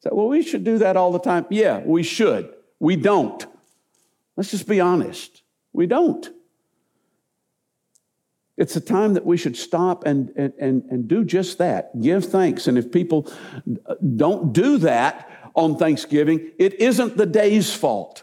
So, 0.00 0.10
well, 0.12 0.28
we 0.28 0.42
should 0.42 0.64
do 0.64 0.78
that 0.78 0.96
all 0.96 1.12
the 1.12 1.20
time. 1.20 1.46
Yeah, 1.48 1.80
we 1.84 2.02
should. 2.02 2.52
We 2.78 2.96
don't. 2.96 3.46
Let's 4.36 4.50
just 4.50 4.66
be 4.66 4.80
honest. 4.80 5.42
We 5.72 5.86
don't. 5.86 6.28
It's 8.62 8.76
a 8.76 8.80
time 8.80 9.14
that 9.14 9.26
we 9.26 9.36
should 9.36 9.56
stop 9.56 10.06
and, 10.06 10.30
and, 10.36 10.52
and 10.56 10.84
and 10.88 11.08
do 11.08 11.24
just 11.24 11.58
that 11.58 12.00
give 12.00 12.24
thanks. 12.24 12.68
And 12.68 12.78
if 12.78 12.92
people 12.92 13.28
don't 14.16 14.52
do 14.52 14.78
that 14.78 15.50
on 15.54 15.76
Thanksgiving, 15.76 16.52
it 16.60 16.74
isn't 16.74 17.16
the 17.16 17.26
day's 17.26 17.74
fault. 17.74 18.22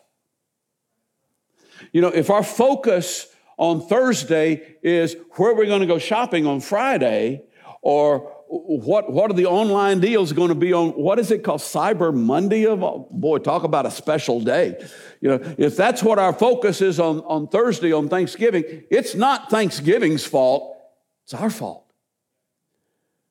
You 1.91 1.99
know, 1.99 2.07
if 2.07 2.29
our 2.29 2.43
focus 2.43 3.27
on 3.57 3.85
Thursday 3.85 4.77
is 4.81 5.17
where 5.35 5.53
we're 5.53 5.65
going 5.65 5.81
to 5.81 5.93
go 5.95 5.99
shopping 5.99 6.45
on 6.45 6.61
Friday, 6.61 7.43
or 7.81 8.33
what, 8.51 9.11
what 9.11 9.29
are 9.29 9.35
the 9.35 9.45
online 9.45 9.99
deals 9.99 10.33
going 10.33 10.49
to 10.49 10.55
be 10.55 10.73
on 10.73 10.89
what 10.89 11.19
is 11.19 11.29
it 11.29 11.43
called 11.43 11.61
cyber 11.61 12.11
monday 12.11 12.65
of 12.65 12.79
boy 13.11 13.37
talk 13.37 13.63
about 13.63 13.85
a 13.85 13.91
special 13.91 14.41
day. 14.41 14.75
You 15.21 15.29
know 15.29 15.55
if 15.57 15.77
that's 15.77 16.01
what 16.01 16.17
our 16.17 16.33
focus 16.33 16.81
is 16.81 16.99
on, 16.99 17.19
on 17.21 17.47
thursday 17.47 17.91
on 17.91 18.09
thanksgiving 18.09 18.63
it's 18.89 19.13
not 19.13 19.51
thanksgiving's 19.51 20.25
fault 20.25 20.77
it's 21.25 21.33
our 21.35 21.51
fault. 21.51 21.85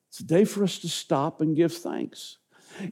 It's 0.07 0.21
a 0.21 0.23
day 0.23 0.45
for 0.45 0.63
us 0.63 0.79
to 0.79 0.87
stop 0.87 1.41
and 1.41 1.53
give 1.53 1.73
thanks. 1.73 2.37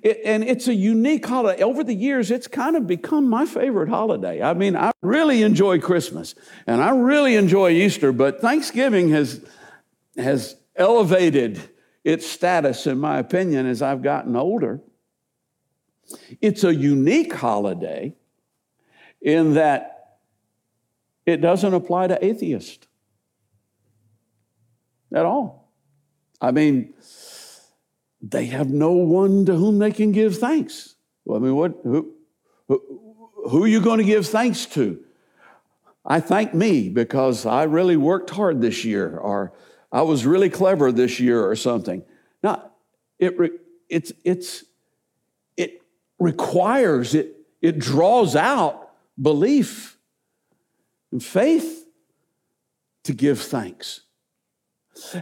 It, 0.03 0.19
and 0.25 0.43
it's 0.43 0.67
a 0.67 0.73
unique 0.73 1.25
holiday. 1.25 1.63
Over 1.63 1.81
the 1.81 1.93
years 1.93 2.29
it's 2.29 2.47
kind 2.47 2.75
of 2.75 2.87
become 2.87 3.29
my 3.29 3.45
favorite 3.45 3.87
holiday. 3.87 4.41
I 4.41 4.53
mean 4.53 4.75
i 4.75 4.91
really 5.01 5.43
enjoy 5.43 5.79
christmas 5.79 6.35
and 6.65 6.81
i 6.81 6.89
really 6.89 7.35
enjoy 7.35 7.69
easter 7.69 8.11
but 8.11 8.41
thanksgiving 8.41 9.09
has 9.09 9.45
has 10.17 10.57
elevated 10.75 11.69
its 12.07 12.25
status, 12.25 12.87
in 12.87 12.97
my 12.97 13.17
opinion, 13.17 13.65
as 13.65 13.81
I've 13.81 14.01
gotten 14.01 14.37
older. 14.37 14.79
It's 16.39 16.63
a 16.63 16.73
unique 16.73 17.33
holiday 17.33 18.15
in 19.21 19.55
that 19.55 20.19
it 21.25 21.41
doesn't 21.41 21.73
apply 21.73 22.07
to 22.07 22.25
atheists 22.25 22.87
at 25.13 25.25
all. 25.25 25.73
I 26.39 26.51
mean, 26.51 26.93
they 28.21 28.45
have 28.45 28.69
no 28.69 28.93
one 28.93 29.45
to 29.45 29.55
whom 29.55 29.77
they 29.77 29.91
can 29.91 30.13
give 30.13 30.37
thanks. 30.37 30.95
Well, 31.25 31.41
I 31.41 31.41
mean, 31.41 31.57
what, 31.57 31.77
who, 31.83 32.13
who, 32.69 33.21
who 33.49 33.63
are 33.65 33.67
you 33.67 33.81
going 33.81 33.97
to 33.97 34.05
give 34.05 34.25
thanks 34.25 34.65
to? 34.67 35.03
I 36.05 36.21
thank 36.21 36.53
me 36.53 36.87
because 36.87 37.45
I 37.45 37.63
really 37.63 37.97
worked 37.97 38.29
hard 38.29 38.61
this 38.61 38.85
year, 38.85 39.17
or 39.17 39.51
I 39.91 40.01
was 40.01 40.25
really 40.25 40.49
clever 40.49 40.91
this 40.91 41.19
year 41.19 41.45
or 41.45 41.55
something. 41.55 42.03
Now, 42.43 42.71
it, 43.19 43.37
re, 43.37 43.51
it's, 43.89 44.11
it's, 44.23 44.65
it 45.55 45.81
requires, 46.19 47.15
it, 47.15 47.35
it 47.61 47.79
draws 47.79 48.35
out 48.35 48.91
belief 49.19 49.97
and 51.11 51.23
faith 51.23 51.85
to 53.03 53.13
give 53.13 53.39
thanks. 53.39 54.01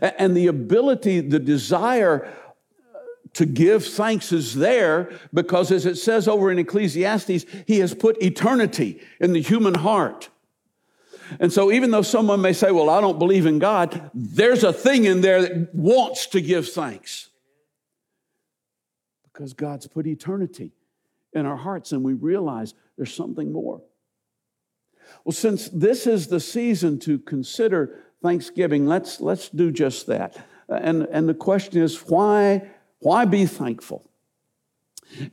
And 0.01 0.35
the 0.35 0.47
ability, 0.47 1.19
the 1.19 1.39
desire 1.39 2.25
uh, 2.25 2.97
to 3.33 3.45
give 3.45 3.85
thanks 3.85 4.31
is 4.31 4.55
there 4.55 5.11
because, 5.33 5.71
as 5.71 5.85
it 5.85 5.95
says 5.95 6.27
over 6.27 6.49
in 6.51 6.57
Ecclesiastes, 6.57 7.45
he 7.67 7.79
has 7.79 7.93
put 7.93 8.21
eternity 8.21 9.01
in 9.19 9.33
the 9.33 9.41
human 9.41 9.75
heart. 9.75 10.29
And 11.39 11.51
so, 11.51 11.71
even 11.71 11.91
though 11.91 12.01
someone 12.01 12.41
may 12.41 12.53
say, 12.53 12.71
Well, 12.71 12.89
I 12.89 13.01
don't 13.01 13.19
believe 13.19 13.45
in 13.45 13.59
God, 13.59 14.09
there's 14.13 14.63
a 14.63 14.73
thing 14.73 15.05
in 15.05 15.21
there 15.21 15.41
that 15.41 15.73
wants 15.73 16.27
to 16.27 16.41
give 16.41 16.69
thanks. 16.69 17.29
Because 19.31 19.53
God's 19.53 19.87
put 19.87 20.07
eternity 20.07 20.71
in 21.33 21.45
our 21.45 21.57
hearts 21.57 21.91
and 21.91 22.03
we 22.03 22.13
realize 22.13 22.73
there's 22.97 23.13
something 23.13 23.51
more. 23.51 23.81
Well, 25.23 25.33
since 25.33 25.69
this 25.69 26.07
is 26.07 26.27
the 26.27 26.39
season 26.39 26.99
to 26.99 27.19
consider 27.19 27.99
Thanksgiving, 28.21 28.85
let's, 28.85 29.19
let's 29.19 29.49
do 29.49 29.71
just 29.71 30.07
that. 30.07 30.37
And, 30.67 31.03
and 31.11 31.29
the 31.29 31.33
question 31.33 31.81
is 31.81 31.97
why, 32.07 32.69
why 32.99 33.25
be 33.25 33.45
thankful? 33.45 34.09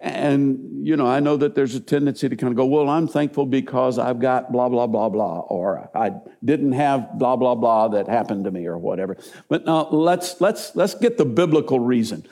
And, 0.01 0.87
you 0.87 0.97
know, 0.97 1.07
I 1.07 1.21
know 1.21 1.37
that 1.37 1.55
there's 1.55 1.75
a 1.75 1.81
tendency 1.81 2.29
to 2.29 2.37
kind 2.37 2.53
of 2.53 2.57
go, 2.57 2.67
well, 2.67 2.89
I'm 2.89 3.09
thankful 3.09 3.47
because 3.47 3.99
I've 3.99 4.21
got 4.21 4.53
blah, 4.53 4.69
blah, 4.69 4.87
blah, 4.87 5.09
blah, 5.09 5.41
or 5.41 5.91
I 5.95 6.13
didn't 6.45 6.73
have 6.73 7.19
blah, 7.19 7.37
blah, 7.37 7.55
blah 7.55 7.89
that 7.89 8.09
happened 8.09 8.45
to 8.45 8.51
me 8.51 8.67
or 8.67 8.79
whatever. 8.79 9.17
But 9.49 9.65
now 9.65 9.89
let's, 9.91 10.41
let's, 10.41 10.77
let's 10.77 10.95
get 10.95 11.19
the 11.19 11.25
biblical 11.25 11.81
reason. 11.81 12.27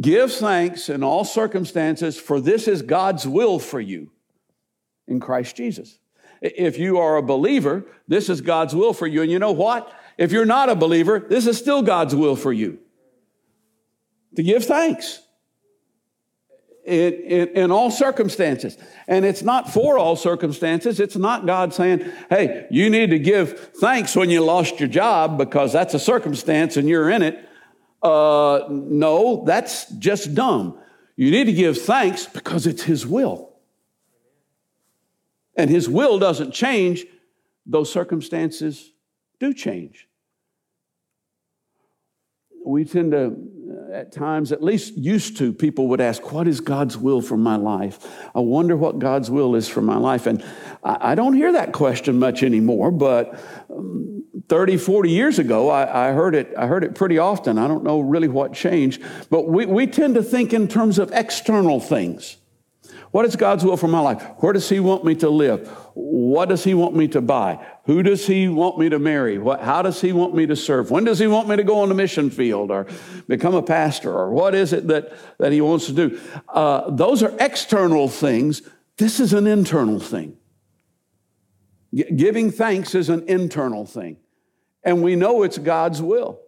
Give 0.00 0.30
thanks 0.32 0.88
in 0.88 1.02
all 1.02 1.24
circumstances, 1.24 2.18
for 2.18 2.40
this 2.40 2.66
is 2.66 2.82
God's 2.82 3.26
will 3.26 3.58
for 3.58 3.80
you 3.80 4.10
in 5.06 5.20
Christ 5.20 5.56
Jesus. 5.56 5.98
If 6.40 6.78
you 6.78 6.98
are 6.98 7.16
a 7.16 7.22
believer, 7.22 7.86
this 8.08 8.28
is 8.28 8.40
God's 8.40 8.74
will 8.74 8.92
for 8.92 9.06
you. 9.06 9.22
And 9.22 9.30
you 9.30 9.38
know 9.38 9.52
what? 9.52 9.92
If 10.18 10.32
you're 10.32 10.44
not 10.44 10.68
a 10.68 10.74
believer, 10.74 11.18
this 11.20 11.46
is 11.46 11.56
still 11.56 11.82
God's 11.82 12.14
will 12.14 12.36
for 12.36 12.52
you 12.52 12.78
to 14.36 14.42
give 14.42 14.64
thanks 14.64 15.23
in, 16.84 17.70
all 17.70 17.90
circumstances. 17.90 18.76
And 19.06 19.24
it's 19.24 19.42
not 19.42 19.72
for 19.72 19.98
all 19.98 20.16
circumstances. 20.16 21.00
It's 21.00 21.16
not 21.16 21.46
God 21.46 21.72
saying, 21.74 22.10
hey, 22.30 22.66
you 22.70 22.90
need 22.90 23.10
to 23.10 23.18
give 23.18 23.72
thanks 23.76 24.14
when 24.14 24.30
you 24.30 24.42
lost 24.42 24.80
your 24.80 24.88
job 24.88 25.38
because 25.38 25.72
that's 25.72 25.94
a 25.94 25.98
circumstance 25.98 26.76
and 26.76 26.88
you're 26.88 27.10
in 27.10 27.22
it. 27.22 27.48
Uh, 28.02 28.66
no, 28.70 29.44
that's 29.46 29.90
just 29.92 30.34
dumb. 30.34 30.78
You 31.16 31.30
need 31.30 31.44
to 31.44 31.52
give 31.52 31.80
thanks 31.80 32.26
because 32.26 32.66
it's 32.66 32.82
His 32.82 33.06
will. 33.06 33.52
And 35.56 35.70
His 35.70 35.88
will 35.88 36.18
doesn't 36.18 36.52
change, 36.52 37.06
those 37.64 37.90
circumstances 37.90 38.92
do 39.40 39.54
change. 39.54 40.08
We 42.66 42.84
tend 42.84 43.12
to 43.12 43.36
at 43.94 44.10
times, 44.10 44.50
at 44.50 44.62
least 44.62 44.96
used 44.96 45.36
to, 45.38 45.52
people 45.52 45.88
would 45.88 46.00
ask, 46.00 46.32
What 46.32 46.48
is 46.48 46.60
God's 46.60 46.96
will 46.96 47.22
for 47.22 47.36
my 47.36 47.56
life? 47.56 48.06
I 48.34 48.40
wonder 48.40 48.76
what 48.76 48.98
God's 48.98 49.30
will 49.30 49.54
is 49.54 49.68
for 49.68 49.80
my 49.80 49.96
life. 49.96 50.26
And 50.26 50.44
I, 50.82 51.12
I 51.12 51.14
don't 51.14 51.34
hear 51.34 51.52
that 51.52 51.72
question 51.72 52.18
much 52.18 52.42
anymore, 52.42 52.90
but 52.90 53.40
um, 53.70 54.24
30, 54.48 54.78
40 54.78 55.10
years 55.10 55.38
ago, 55.38 55.70
I, 55.70 56.08
I, 56.08 56.12
heard 56.12 56.34
it, 56.34 56.52
I 56.58 56.66
heard 56.66 56.82
it 56.82 56.94
pretty 56.94 57.18
often. 57.18 57.56
I 57.56 57.68
don't 57.68 57.84
know 57.84 58.00
really 58.00 58.28
what 58.28 58.52
changed, 58.52 59.00
but 59.30 59.48
we, 59.48 59.64
we 59.64 59.86
tend 59.86 60.16
to 60.16 60.22
think 60.22 60.52
in 60.52 60.66
terms 60.66 60.98
of 60.98 61.12
external 61.12 61.78
things. 61.78 62.36
What 63.14 63.26
is 63.26 63.36
God's 63.36 63.64
will 63.64 63.76
for 63.76 63.86
my 63.86 64.00
life? 64.00 64.20
Where 64.38 64.52
does 64.52 64.68
He 64.68 64.80
want 64.80 65.04
me 65.04 65.14
to 65.14 65.30
live? 65.30 65.68
What 65.94 66.48
does 66.48 66.64
He 66.64 66.74
want 66.74 66.96
me 66.96 67.06
to 67.06 67.20
buy? 67.20 67.64
Who 67.84 68.02
does 68.02 68.26
He 68.26 68.48
want 68.48 68.76
me 68.76 68.88
to 68.88 68.98
marry? 68.98 69.38
What, 69.38 69.60
how 69.60 69.82
does 69.82 70.00
He 70.00 70.12
want 70.12 70.34
me 70.34 70.46
to 70.46 70.56
serve? 70.56 70.90
When 70.90 71.04
does 71.04 71.20
He 71.20 71.28
want 71.28 71.46
me 71.46 71.54
to 71.54 71.62
go 71.62 71.78
on 71.78 71.90
the 71.90 71.94
mission 71.94 72.28
field 72.28 72.72
or 72.72 72.88
become 73.28 73.54
a 73.54 73.62
pastor? 73.62 74.12
Or 74.12 74.32
what 74.32 74.52
is 74.56 74.72
it 74.72 74.88
that, 74.88 75.12
that 75.38 75.52
He 75.52 75.60
wants 75.60 75.86
to 75.86 75.92
do? 75.92 76.20
Uh, 76.48 76.90
those 76.90 77.22
are 77.22 77.32
external 77.38 78.08
things. 78.08 78.62
This 78.96 79.20
is 79.20 79.32
an 79.32 79.46
internal 79.46 80.00
thing. 80.00 80.36
G- 81.94 82.10
giving 82.16 82.50
thanks 82.50 82.96
is 82.96 83.10
an 83.10 83.28
internal 83.28 83.86
thing. 83.86 84.16
And 84.82 85.04
we 85.04 85.14
know 85.14 85.44
it's 85.44 85.58
God's 85.58 86.02
will. 86.02 86.40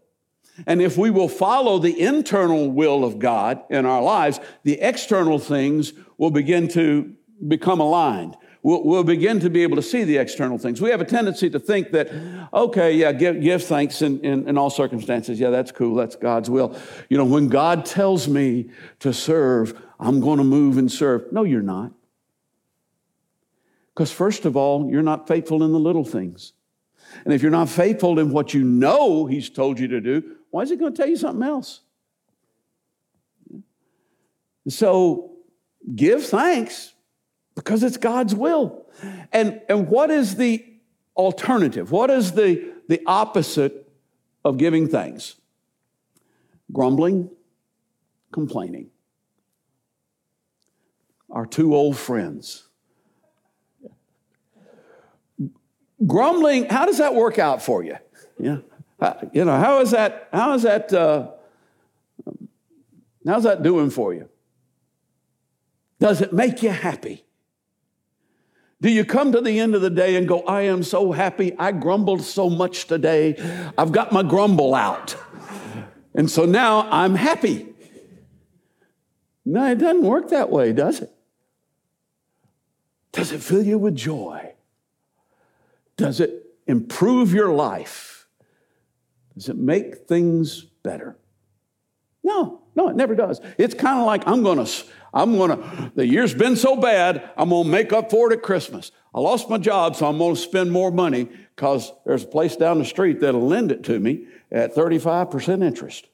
And 0.67 0.81
if 0.81 0.97
we 0.97 1.11
will 1.11 1.29
follow 1.29 1.79
the 1.79 2.01
internal 2.01 2.71
will 2.71 3.05
of 3.05 3.19
God 3.19 3.63
in 3.69 3.85
our 3.85 4.03
lives, 4.03 4.41
the 4.63 4.81
external 4.81 5.39
things 5.39 5.93
will 6.17 6.31
begin 6.31 6.69
to 6.69 7.15
become 7.47 7.81
aligned. 7.81 8.37
We'll, 8.63 8.83
we'll, 8.83 9.05
begin 9.05 9.39
to 9.41 9.51
be 9.51 9.63
able 9.63 9.77
to 9.77 9.83
see 9.83 10.03
the 10.03 10.17
external 10.17 10.59
things. 10.59 10.81
We 10.81 10.91
have 10.91 11.01
a 11.01 11.05
tendency 11.05 11.49
to 11.51 11.61
think 11.61 11.93
that, 11.93 12.11
okay, 12.53 12.93
yeah, 12.95 13.13
give, 13.13 13.41
give 13.41 13.63
thanks 13.63 14.03
in, 14.03 14.19
in, 14.25 14.49
in 14.49 14.59
all 14.59 14.71
circumstances. 14.71 15.39
Yeah, 15.39 15.51
that's 15.51 15.71
cool. 15.71 15.95
That's 15.95 16.17
God's 16.17 16.51
will. 16.51 16.77
You 17.09 17.17
know, 17.17 17.25
when 17.25 17.47
God 17.47 17.87
tells 17.87 18.27
me 18.27 18.71
to 19.01 19.13
serve, 19.13 19.81
I'm 20.01 20.21
going 20.21 20.39
to 20.39 20.45
move 20.45 20.79
and 20.79 20.91
serve. 20.91 21.31
No, 21.33 21.45
you're 21.45 21.63
not. 21.63 21.93
Because, 23.95 24.11
first 24.11 24.45
of 24.45 24.57
all, 24.57 24.91
you're 24.91 25.01
not 25.01 25.29
faithful 25.29 25.63
in 25.63 25.73
the 25.73 25.79
little 25.79 26.05
things. 26.05 26.53
And 27.25 27.33
if 27.33 27.43
you're 27.43 27.53
not 27.53 27.69
faithful 27.69 28.19
in 28.19 28.31
what 28.31 28.53
you 28.53 28.65
know 28.65 29.27
He's 29.27 29.49
told 29.49 29.79
you 29.79 29.89
to 29.89 30.01
do, 30.01 30.36
why 30.51 30.63
is 30.63 30.71
he 30.71 30.77
going 30.77 30.93
to 30.93 30.97
tell 30.97 31.09
you 31.09 31.17
something 31.17 31.47
else? 31.47 31.81
So 34.69 35.33
give 35.95 36.25
thanks 36.27 36.95
because 37.55 37.83
it's 37.83 37.97
God's 37.97 38.35
will. 38.35 38.87
And, 39.33 39.61
and 39.69 39.89
what 39.89 40.11
is 40.11 40.37
the 40.37 40.65
alternative? 41.17 41.91
What 41.91 42.11
is 42.11 42.33
the, 42.33 42.73
the 42.89 43.01
opposite 43.07 43.91
of 44.45 44.59
giving 44.59 44.89
thanks? 44.89 45.37
Grumbling, 46.73 47.31
complaining. 48.33 48.91
Our 51.31 51.47
two 51.47 51.75
old 51.75 51.97
friends. 51.97 52.65
Grumbling, 56.07 56.67
how 56.67 56.87
does 56.87 56.99
that 56.99 57.15
work 57.15 57.39
out 57.39 57.63
for 57.63 57.83
you? 57.83 57.97
Yeah. 58.39 58.59
You 59.33 59.45
know, 59.45 59.59
how 59.59 59.81
is 59.81 59.91
that, 59.91 60.29
how 60.33 60.55
is 60.55 60.63
that, 60.63 60.93
uh, 60.93 61.31
how's 63.27 63.43
that 63.43 63.63
doing 63.63 63.91
for 63.91 64.15
you? 64.15 64.29
Does 65.99 66.21
it 66.21 66.33
make 66.33 66.63
you 66.63 66.71
happy? 66.71 67.25
Do 68.81 68.91
you 68.91 69.05
come 69.05 69.33
to 69.33 69.41
the 69.41 69.59
end 69.59 69.75
of 69.75 69.81
the 69.81 69.91
day 69.91 70.17
and 70.17 70.29
go, 70.29 70.43
I 70.43 70.63
am 70.63 70.83
so 70.83 71.13
happy. 71.13 71.57
I 71.59 71.73
grumbled 71.73 72.23
so 72.23 72.51
much 72.51 72.87
today. 72.87 73.37
I've 73.77 73.93
got 73.93 74.13
my 74.13 74.23
grumble 74.23 74.75
out. 74.75 75.17
And 76.15 76.31
so 76.31 76.45
now 76.45 76.89
I'm 76.91 77.15
happy. 77.15 77.75
No, 79.45 79.71
it 79.71 79.77
doesn't 79.77 80.03
work 80.03 80.31
that 80.31 80.51
way, 80.51 80.73
does 80.73 81.01
it? 81.01 81.11
Does 83.13 83.33
it 83.33 83.43
fill 83.43 83.63
you 83.63 83.79
with 83.79 83.95
joy? 83.95 84.53
Does 85.97 86.21
it 86.21 86.47
improve 86.67 87.33
your 87.33 87.53
life? 87.53 88.16
Does 89.37 89.49
it 89.49 89.57
make 89.57 90.09
things 90.09 90.63
better? 90.83 91.17
No, 92.25 92.63
no, 92.75 92.89
it 92.89 92.97
never 92.97 93.15
does. 93.15 93.41
It's 93.59 93.75
kind 93.75 94.01
of 94.01 94.07
like 94.07 94.27
I'm 94.27 94.43
going 94.43 94.65
to 94.65 94.85
I'm 95.17 95.39
going 95.39 95.51
to, 95.51 95.93
the 95.95 96.07
year's 96.07 96.35
been 96.35 96.57
so 96.57 96.77
bad, 96.77 97.31
I'm 97.39 97.49
going 97.49 97.65
to 97.65 97.71
make 97.71 97.91
up 97.91 98.11
for 98.11 98.31
it 98.31 98.37
at 98.37 98.43
Christmas. 98.43 98.93
I 99.15 99.21
lost 99.21 99.49
my 99.49 99.57
job, 99.57 99.97
so 99.97 100.07
I'm 100.07 100.19
going 100.19 100.35
to 100.35 100.41
spend 100.41 100.71
more 100.71 100.91
money 100.91 101.25
because 101.25 101.91
there's 102.05 102.25
a 102.25 102.27
place 102.27 102.55
down 102.55 102.79
the 102.79 102.85
street 102.85 103.21
that'll 103.21 103.47
lend 103.47 103.73
it 103.73 103.83
to 103.85 103.99
me 103.99 104.27
at 104.53 104.75
35% 104.75 105.65
interest. 105.65 106.07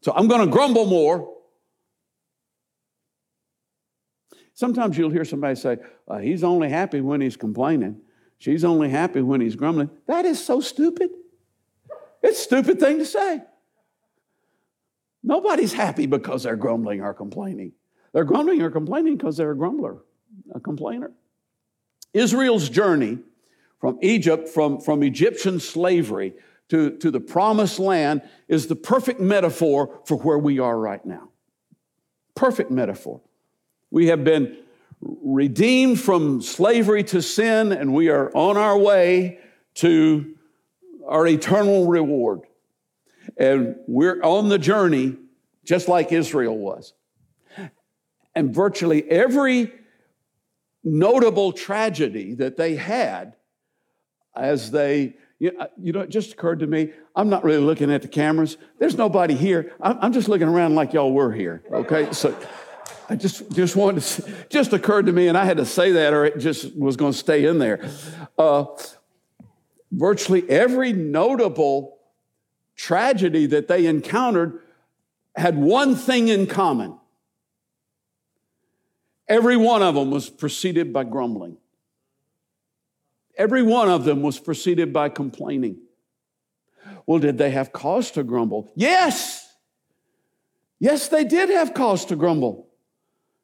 So 0.00 0.14
I'm 0.16 0.28
going 0.28 0.46
to 0.46 0.50
grumble 0.50 0.86
more. 0.86 1.34
Sometimes 4.54 4.96
you'll 4.96 5.10
hear 5.10 5.26
somebody 5.26 5.56
say, 5.56 5.76
uh, 6.08 6.18
he's 6.18 6.42
only 6.42 6.70
happy 6.70 7.02
when 7.02 7.20
he's 7.20 7.36
complaining. 7.36 8.00
She's 8.38 8.64
only 8.64 8.90
happy 8.90 9.22
when 9.22 9.40
he's 9.40 9.56
grumbling. 9.56 9.90
That 10.06 10.24
is 10.24 10.44
so 10.44 10.60
stupid. 10.60 11.10
It's 12.22 12.38
a 12.38 12.42
stupid 12.42 12.78
thing 12.78 12.98
to 12.98 13.06
say. 13.06 13.42
Nobody's 15.22 15.72
happy 15.72 16.06
because 16.06 16.44
they're 16.44 16.56
grumbling 16.56 17.00
or 17.00 17.14
complaining. 17.14 17.72
They're 18.12 18.24
grumbling 18.24 18.62
or 18.62 18.70
complaining 18.70 19.16
because 19.16 19.36
they're 19.36 19.52
a 19.52 19.56
grumbler, 19.56 19.98
a 20.54 20.60
complainer. 20.60 21.12
Israel's 22.14 22.68
journey 22.68 23.18
from 23.80 23.98
Egypt, 24.02 24.48
from, 24.48 24.80
from 24.80 25.02
Egyptian 25.02 25.60
slavery 25.60 26.34
to, 26.68 26.96
to 26.98 27.10
the 27.10 27.20
promised 27.20 27.78
land, 27.78 28.22
is 28.48 28.66
the 28.66 28.76
perfect 28.76 29.20
metaphor 29.20 30.00
for 30.04 30.16
where 30.18 30.38
we 30.38 30.58
are 30.58 30.78
right 30.78 31.04
now. 31.04 31.28
Perfect 32.34 32.70
metaphor. 32.70 33.20
We 33.90 34.06
have 34.06 34.24
been 34.24 34.56
redeemed 35.00 36.00
from 36.00 36.40
slavery 36.42 37.04
to 37.04 37.20
sin, 37.22 37.72
and 37.72 37.92
we 37.92 38.08
are 38.08 38.30
on 38.34 38.56
our 38.56 38.78
way 38.78 39.38
to 39.74 40.34
our 41.06 41.26
eternal 41.26 41.86
reward. 41.86 42.40
And 43.36 43.76
we're 43.86 44.22
on 44.22 44.48
the 44.48 44.58
journey 44.58 45.16
just 45.64 45.88
like 45.88 46.12
Israel 46.12 46.56
was. 46.56 46.94
And 48.34 48.54
virtually 48.54 49.08
every 49.10 49.72
notable 50.84 51.52
tragedy 51.52 52.34
that 52.34 52.56
they 52.56 52.76
had 52.76 53.34
as 54.34 54.70
they, 54.70 55.16
you 55.38 55.52
know, 55.78 56.00
it 56.00 56.10
just 56.10 56.32
occurred 56.32 56.60
to 56.60 56.66
me, 56.66 56.92
I'm 57.14 57.28
not 57.28 57.44
really 57.44 57.62
looking 57.62 57.90
at 57.92 58.02
the 58.02 58.08
cameras. 58.08 58.56
There's 58.78 58.96
nobody 58.96 59.34
here. 59.34 59.72
I'm 59.80 60.12
just 60.12 60.28
looking 60.28 60.48
around 60.48 60.74
like 60.74 60.92
y'all 60.92 61.12
were 61.12 61.32
here, 61.32 61.62
okay? 61.72 62.12
So 62.12 62.36
I 63.08 63.16
just, 63.16 63.50
just 63.52 63.76
wanted 63.76 64.02
to, 64.02 64.34
just 64.48 64.72
occurred 64.72 65.06
to 65.06 65.12
me, 65.12 65.28
and 65.28 65.38
I 65.38 65.44
had 65.44 65.58
to 65.58 65.66
say 65.66 65.92
that 65.92 66.12
or 66.12 66.24
it 66.24 66.38
just 66.38 66.76
was 66.76 66.96
going 66.96 67.12
to 67.12 67.18
stay 67.18 67.44
in 67.44 67.58
there. 67.58 67.88
Uh, 68.36 68.64
virtually 69.92 70.48
every 70.50 70.92
notable 70.92 71.98
tragedy 72.74 73.46
that 73.46 73.68
they 73.68 73.86
encountered 73.86 74.60
had 75.34 75.56
one 75.56 75.94
thing 75.94 76.28
in 76.28 76.46
common. 76.46 76.98
Every 79.28 79.56
one 79.56 79.82
of 79.82 79.94
them 79.94 80.10
was 80.10 80.28
preceded 80.30 80.92
by 80.92 81.04
grumbling. 81.04 81.56
Every 83.36 83.62
one 83.62 83.90
of 83.90 84.04
them 84.04 84.22
was 84.22 84.38
preceded 84.38 84.92
by 84.92 85.08
complaining. 85.08 85.78
Well, 87.06 87.18
did 87.18 87.38
they 87.38 87.50
have 87.50 87.72
cause 87.72 88.10
to 88.12 88.22
grumble? 88.22 88.70
Yes. 88.74 89.54
Yes, 90.78 91.08
they 91.08 91.24
did 91.24 91.50
have 91.50 91.74
cause 91.74 92.04
to 92.06 92.16
grumble. 92.16 92.68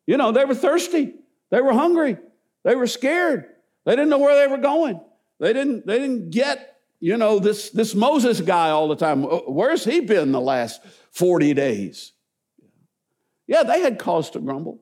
You 0.07 0.17
know, 0.17 0.33
they 0.33 0.45
were 0.45 0.55
thirsty. 0.55 1.15
They 1.51 1.61
were 1.61 1.73
hungry. 1.73 2.17
They 2.65 2.75
were 2.75 2.87
scared. 2.87 3.47
They 3.85 3.93
didn't 3.93 4.09
know 4.11 4.19
where 4.19 4.37
they 4.37 4.51
were 4.51 4.63
going. 4.63 5.01
They 5.39 5.53
didn't, 5.53 5.87
they 5.87 5.99
didn't 5.99 6.31
get 6.31 6.73
you 7.03 7.17
know, 7.17 7.41
this, 7.41 7.71
this 7.71 7.97
Moses 7.97 8.41
guy 8.41 8.71
all 8.71 8.87
the 8.87 8.95
time. 8.95 9.27
Oh, 9.27 9.43
where's 9.49 9.85
he 9.85 9.99
been 9.99 10.31
the 10.31 10.41
last 10.41 10.81
40 11.11 11.53
days? 11.53 12.13
Yeah, 13.49 13.65
they 13.65 13.81
had 13.81 13.99
cause 13.99 14.31
to 14.31 14.39
grumble. 14.39 14.81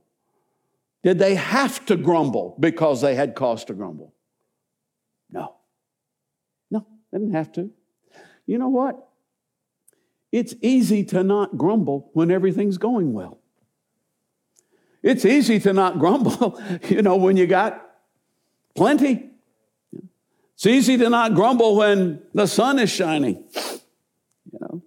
Did 1.02 1.18
they 1.18 1.34
have 1.34 1.86
to 1.86 1.96
grumble 1.96 2.58
because 2.60 3.00
they 3.00 3.14
had 3.14 3.34
cause 3.34 3.64
to 3.64 3.72
grumble? 3.72 4.12
No. 5.30 5.54
No, 6.70 6.86
they 7.10 7.18
didn't 7.18 7.32
have 7.32 7.50
to. 7.52 7.70
You 8.44 8.58
know 8.58 8.68
what? 8.68 9.08
It's 10.30 10.54
easy 10.60 11.04
to 11.04 11.24
not 11.24 11.56
grumble 11.56 12.10
when 12.12 12.30
everything's 12.30 12.76
going 12.76 13.14
well. 13.14 13.39
It's 15.02 15.24
easy 15.24 15.58
to 15.60 15.72
not 15.72 15.98
grumble, 15.98 16.60
you 16.88 17.02
know, 17.02 17.16
when 17.16 17.36
you 17.36 17.46
got 17.46 17.90
plenty. 18.76 19.30
It's 20.54 20.66
easy 20.66 20.98
to 20.98 21.08
not 21.08 21.34
grumble 21.34 21.76
when 21.76 22.22
the 22.34 22.46
sun 22.46 22.78
is 22.78 22.90
shining. 22.90 23.44
You 24.52 24.58
know, 24.60 24.82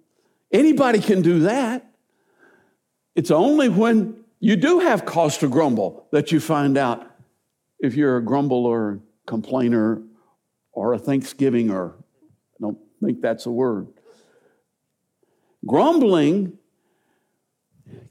anybody 0.52 1.00
can 1.00 1.20
do 1.22 1.40
that. 1.40 1.90
It's 3.16 3.30
only 3.30 3.68
when 3.68 4.24
you 4.38 4.56
do 4.56 4.80
have 4.80 5.04
cause 5.04 5.38
to 5.38 5.48
grumble 5.48 6.06
that 6.12 6.30
you 6.30 6.38
find 6.38 6.76
out 6.78 7.10
if 7.80 7.96
you're 7.96 8.16
a 8.16 8.24
grumbler, 8.24 9.00
complainer, 9.26 10.02
or 10.72 10.92
a 10.92 10.98
Thanksgiving, 10.98 11.70
or 11.70 11.96
I 11.98 12.56
don't 12.60 12.78
think 13.02 13.20
that's 13.20 13.46
a 13.46 13.50
word. 13.50 13.88
Grumbling 15.66 16.58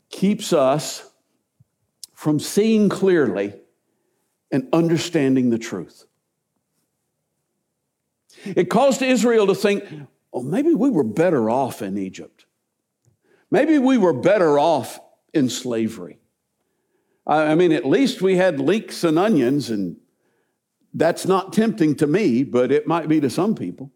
keeps 0.10 0.54
us 0.54 1.10
from 2.24 2.40
seeing 2.40 2.88
clearly 2.88 3.54
and 4.50 4.70
understanding 4.72 5.50
the 5.50 5.58
truth. 5.58 6.06
It 8.46 8.70
caused 8.70 9.02
Israel 9.02 9.46
to 9.48 9.54
think, 9.54 9.84
oh, 10.32 10.42
maybe 10.42 10.74
we 10.74 10.90
were 10.90 11.04
better 11.04 11.50
off 11.50 11.82
in 11.82 11.98
Egypt. 11.98 12.46
Maybe 13.52 13.78
we 13.78 13.98
were 13.98 14.14
better 14.14 14.58
off 14.58 15.02
in 15.34 15.50
slavery. 15.50 16.18
I 17.28 17.56
mean, 17.56 17.74
at 17.74 17.86
least 17.86 18.22
we 18.22 18.38
had 18.38 18.58
leeks 18.58 19.04
and 19.04 19.20
onions, 19.20 19.70
and 19.70 19.98
that's 20.94 21.26
not 21.26 21.52
tempting 21.52 21.96
to 21.96 22.08
me, 22.08 22.46
but 22.46 22.72
it 22.72 22.88
might 22.88 23.10
be 23.10 23.20
to 23.20 23.30
some 23.30 23.54
people. 23.54 23.92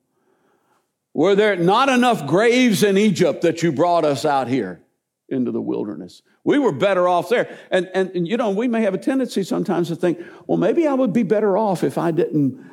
Were 1.13 1.33
there 1.33 1.55
not 1.55 1.87
enough 1.87 2.27
graves 2.27 2.83
in 2.83 2.97
Egypt 2.97 3.41
that 3.43 3.63
you 3.63 3.71
brought 3.71 4.03
us 4.03 4.25
out 4.25 4.49
here 4.49 4.81
into 5.29 5.51
the 5.51 5.61
wilderness? 5.61 6.21
We 6.43 6.59
were 6.59 6.71
better 6.71 7.07
off 7.07 7.29
there. 7.29 7.57
And, 7.71 7.89
and, 7.93 8.09
and 8.11 8.27
you 8.27 8.37
know, 8.37 8.49
we 8.49 8.67
may 8.67 8.81
have 8.81 8.93
a 8.93 8.97
tendency 8.97 9.43
sometimes 9.43 9.89
to 9.89 9.95
think, 9.95 10.19
well, 10.45 10.57
maybe 10.57 10.87
I 10.87 10.93
would 10.93 11.13
be 11.13 11.23
better 11.23 11.57
off 11.57 11.83
if 11.83 11.97
I 11.97 12.11
didn't 12.11 12.63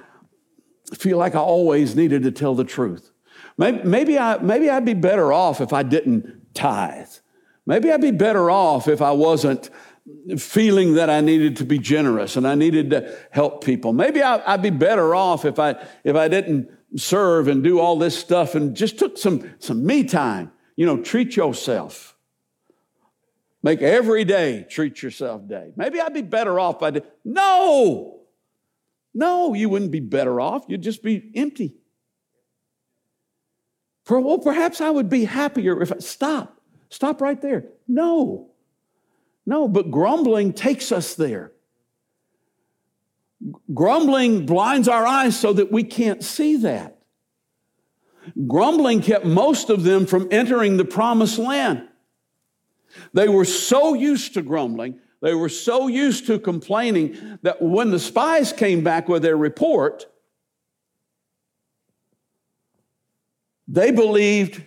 feel 0.94 1.18
like 1.18 1.34
I 1.34 1.40
always 1.40 1.96
needed 1.96 2.22
to 2.24 2.30
tell 2.30 2.54
the 2.54 2.64
truth. 2.64 3.10
Maybe, 3.56 3.82
maybe, 3.84 4.18
I, 4.18 4.38
maybe 4.38 4.70
I'd 4.70 4.84
be 4.84 4.94
better 4.94 5.32
off 5.32 5.60
if 5.60 5.72
I 5.72 5.82
didn't 5.82 6.54
tithe. 6.54 7.08
Maybe 7.66 7.90
I'd 7.90 8.00
be 8.00 8.10
better 8.10 8.50
off 8.50 8.88
if 8.88 9.00
I 9.00 9.12
wasn't 9.12 9.70
feeling 10.36 10.94
that 10.94 11.08
I 11.08 11.20
needed 11.20 11.56
to 11.58 11.64
be 11.64 11.78
generous 11.78 12.36
and 12.36 12.46
I 12.46 12.54
needed 12.54 12.90
to 12.90 13.16
help 13.30 13.64
people. 13.64 13.92
Maybe 13.92 14.22
I, 14.22 14.54
would 14.54 14.62
be 14.62 14.70
better 14.70 15.14
off 15.14 15.44
if 15.44 15.58
I, 15.58 15.76
if 16.04 16.14
I 16.14 16.28
didn't 16.28 16.70
serve 16.96 17.48
and 17.48 17.64
do 17.64 17.80
all 17.80 17.98
this 17.98 18.16
stuff 18.16 18.54
and 18.54 18.76
just 18.76 18.98
took 18.98 19.16
some, 19.16 19.54
some 19.58 19.84
me 19.84 20.04
time. 20.04 20.52
You 20.76 20.86
know, 20.86 21.02
treat 21.02 21.36
yourself. 21.36 22.13
Make 23.64 23.80
every 23.80 24.26
day 24.26 24.66
treat 24.68 25.02
yourself 25.02 25.48
day. 25.48 25.72
Maybe 25.74 25.98
I'd 25.98 26.12
be 26.12 26.20
better 26.20 26.60
off 26.60 26.78
by, 26.80 27.00
no! 27.24 28.20
No, 29.14 29.54
you 29.54 29.70
wouldn't 29.70 29.90
be 29.90 30.00
better 30.00 30.38
off. 30.38 30.66
You'd 30.68 30.82
just 30.82 31.02
be 31.02 31.30
empty. 31.34 31.74
well, 34.06 34.38
perhaps 34.38 34.82
I 34.82 34.90
would 34.90 35.08
be 35.08 35.24
happier 35.24 35.80
if 35.80 35.90
I 35.90 35.98
stop. 36.00 36.60
Stop 36.90 37.22
right 37.22 37.40
there. 37.40 37.64
No. 37.88 38.50
No, 39.46 39.66
but 39.66 39.90
grumbling 39.90 40.52
takes 40.52 40.92
us 40.92 41.14
there. 41.14 41.52
Grumbling 43.72 44.44
blinds 44.44 44.88
our 44.88 45.06
eyes 45.06 45.40
so 45.40 45.54
that 45.54 45.72
we 45.72 45.84
can't 45.84 46.22
see 46.22 46.56
that. 46.58 46.98
Grumbling 48.46 49.00
kept 49.00 49.24
most 49.24 49.70
of 49.70 49.84
them 49.84 50.04
from 50.04 50.28
entering 50.30 50.76
the 50.76 50.84
promised 50.84 51.38
land. 51.38 51.88
They 53.12 53.28
were 53.28 53.44
so 53.44 53.94
used 53.94 54.34
to 54.34 54.42
grumbling, 54.42 55.00
they 55.20 55.34
were 55.34 55.48
so 55.48 55.88
used 55.88 56.26
to 56.26 56.38
complaining 56.38 57.38
that 57.42 57.62
when 57.62 57.90
the 57.90 57.98
spies 57.98 58.52
came 58.52 58.84
back 58.84 59.08
with 59.08 59.22
their 59.22 59.36
report, 59.36 60.06
they 63.66 63.90
believed 63.90 64.62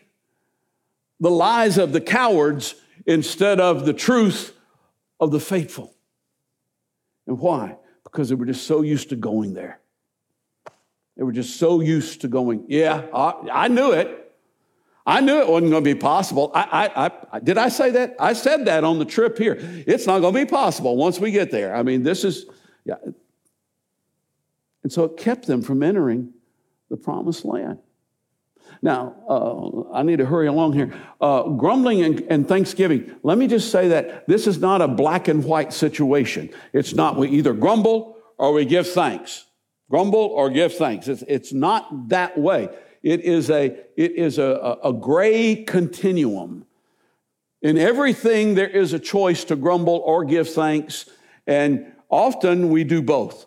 the 1.20 1.30
lies 1.30 1.78
of 1.78 1.94
the 1.94 2.02
cowards 2.02 2.76
instead 3.06 3.60
of 3.60 3.86
the 3.86 3.94
truth 3.94 4.54
of 5.20 5.32
the 5.32 5.40
faithful. 5.40 5.96
And 7.28 7.40
why? 7.40 7.78
Because 8.04 8.30
they 8.30 8.36
were 8.36 8.46
just 8.46 8.66
so 8.66 8.82
used 8.82 9.10
to 9.10 9.16
going 9.16 9.54
there. 9.54 9.80
They 11.16 11.24
were 11.24 11.32
just 11.32 11.58
so 11.58 11.82
used 11.82 12.22
to 12.22 12.28
going, 12.28 12.66
yeah, 12.68 13.06
I, 13.13 13.34
I 13.52 13.68
knew 13.68 13.92
it. 13.92 14.27
I 15.08 15.22
knew 15.22 15.39
it 15.39 15.48
wasn't 15.48 15.72
going 15.72 15.86
to 15.86 15.96
be 15.96 15.98
possible. 15.98 16.52
I, 16.54 16.91
I, 16.93 17.12
I, 17.32 17.39
did 17.39 17.58
I 17.58 17.70
say 17.70 17.91
that? 17.91 18.17
I 18.20 18.34
said 18.34 18.65
that 18.65 18.84
on 18.84 19.00
the 19.00 19.06
trip 19.06 19.38
here. 19.38 19.56
It's 19.88 20.06
not 20.06 20.20
going 20.20 20.34
to 20.34 20.39
be 20.41 20.46
possible 20.46 20.98
once 20.98 21.17
we 21.17 21.32
get 21.32 21.50
there. 21.50 21.74
I 21.74 21.82
mean, 21.82 22.04
this 22.04 22.26
is, 22.26 22.46
yeah. 22.84 22.96
And 24.84 24.91
so 24.91 25.06
it 25.06 25.15
kept 25.15 25.48
them 25.48 25.62
from 25.62 25.82
entering 25.82 26.34
the 26.89 26.98
promised 26.98 27.46
land. 27.46 27.80
Now, 28.82 29.15
uh, 29.30 29.93
I 29.93 30.04
need 30.04 30.17
to 30.17 30.26
hurry 30.26 30.48
along 30.48 30.74
here. 30.74 30.93
Uh, 31.22 31.43
grumbling 31.43 32.04
and, 32.04 32.20
and, 32.30 32.48
thanksgiving. 32.48 33.15
Let 33.24 33.38
me 33.38 33.48
just 33.48 33.72
say 33.72 33.88
that 33.88 34.28
this 34.28 34.46
is 34.46 34.60
not 34.60 34.82
a 34.82 34.89
black 34.89 35.30
and 35.30 35.43
white 35.43 35.72
situation. 35.72 36.50
It's 36.74 36.93
not 36.93 37.15
we 37.15 37.30
either 37.30 37.54
grumble 37.54 38.17
or 38.38 38.52
we 38.52 38.65
give 38.65 38.88
thanks. 38.89 39.46
Grumble 39.89 40.20
or 40.20 40.50
give 40.50 40.74
thanks. 40.76 41.08
It's, 41.08 41.24
it's 41.30 41.54
not 41.54 42.10
that 42.10 42.38
way. 42.38 42.70
It 43.04 43.22
is 43.22 43.50
a, 43.50 43.78
it 43.96 44.14
is 44.14 44.38
a, 44.38 44.80
a, 44.84 44.90
a 44.90 44.94
gray 44.94 45.64
continuum. 45.64 46.66
In 47.62 47.78
everything, 47.78 48.56
there 48.56 48.70
is 48.70 48.94
a 48.94 49.00
choice 49.00 49.44
to 49.46 49.56
grumble 49.56 50.02
or 50.06 50.24
give 50.26 50.50
thanks, 50.50 51.10
and 51.46 51.92
often 52.10 52.70
we 52.70 52.84
do 52.84 53.02
both. 53.02 53.46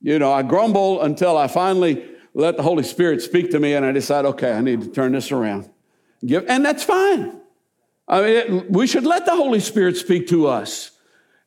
You 0.00 0.18
know, 0.18 0.32
I 0.32 0.42
grumble 0.42 1.02
until 1.02 1.36
I 1.36 1.46
finally 1.46 2.04
let 2.34 2.56
the 2.56 2.62
Holy 2.62 2.82
Spirit 2.82 3.22
speak 3.22 3.50
to 3.50 3.60
me 3.60 3.74
and 3.74 3.84
I 3.84 3.92
decide, 3.92 4.24
okay, 4.24 4.52
I 4.52 4.60
need 4.60 4.80
to 4.82 4.88
turn 4.88 5.12
this 5.12 5.30
around. 5.30 5.68
Give, 6.24 6.44
and 6.48 6.64
that's 6.64 6.82
fine. 6.82 7.40
I 8.08 8.20
mean, 8.20 8.30
it, 8.30 8.70
we 8.70 8.86
should 8.86 9.04
let 9.04 9.26
the 9.26 9.36
Holy 9.36 9.60
Spirit 9.60 9.96
speak 9.96 10.28
to 10.28 10.46
us 10.48 10.91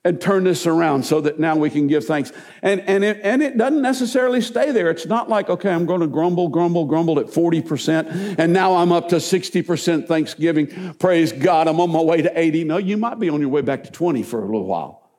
and 0.05 0.21
turn 0.21 0.43
this 0.43 0.67
around 0.67 1.03
so 1.03 1.19
that 1.19 1.39
now 1.39 1.55
we 1.55 1.67
can 1.67 1.87
give 1.87 2.05
thanks. 2.05 2.31
And, 2.61 2.79
and, 2.81 3.03
it, 3.03 3.19
and 3.23 3.41
it 3.41 3.57
doesn't 3.57 3.81
necessarily 3.81 4.39
stay 4.39 4.71
there. 4.71 4.91
It's 4.91 5.07
not 5.07 5.29
like, 5.29 5.49
okay, 5.49 5.71
I'm 5.71 5.87
going 5.87 6.01
to 6.01 6.07
grumble, 6.07 6.47
grumble, 6.47 6.85
grumble 6.85 7.19
at 7.19 7.25
40%, 7.25 8.37
and 8.37 8.53
now 8.53 8.75
I'm 8.75 8.91
up 8.91 9.09
to 9.09 9.15
60% 9.15 10.07
thanksgiving. 10.07 10.93
Praise 10.99 11.33
God, 11.33 11.67
I'm 11.67 11.79
on 11.79 11.89
my 11.89 12.01
way 12.01 12.21
to 12.21 12.39
80. 12.39 12.65
No, 12.65 12.77
you 12.77 12.97
might 12.97 13.19
be 13.19 13.29
on 13.29 13.41
your 13.41 13.49
way 13.49 13.61
back 13.61 13.83
to 13.85 13.91
20 13.91 14.21
for 14.21 14.43
a 14.43 14.45
little 14.45 14.67
while. 14.67 15.09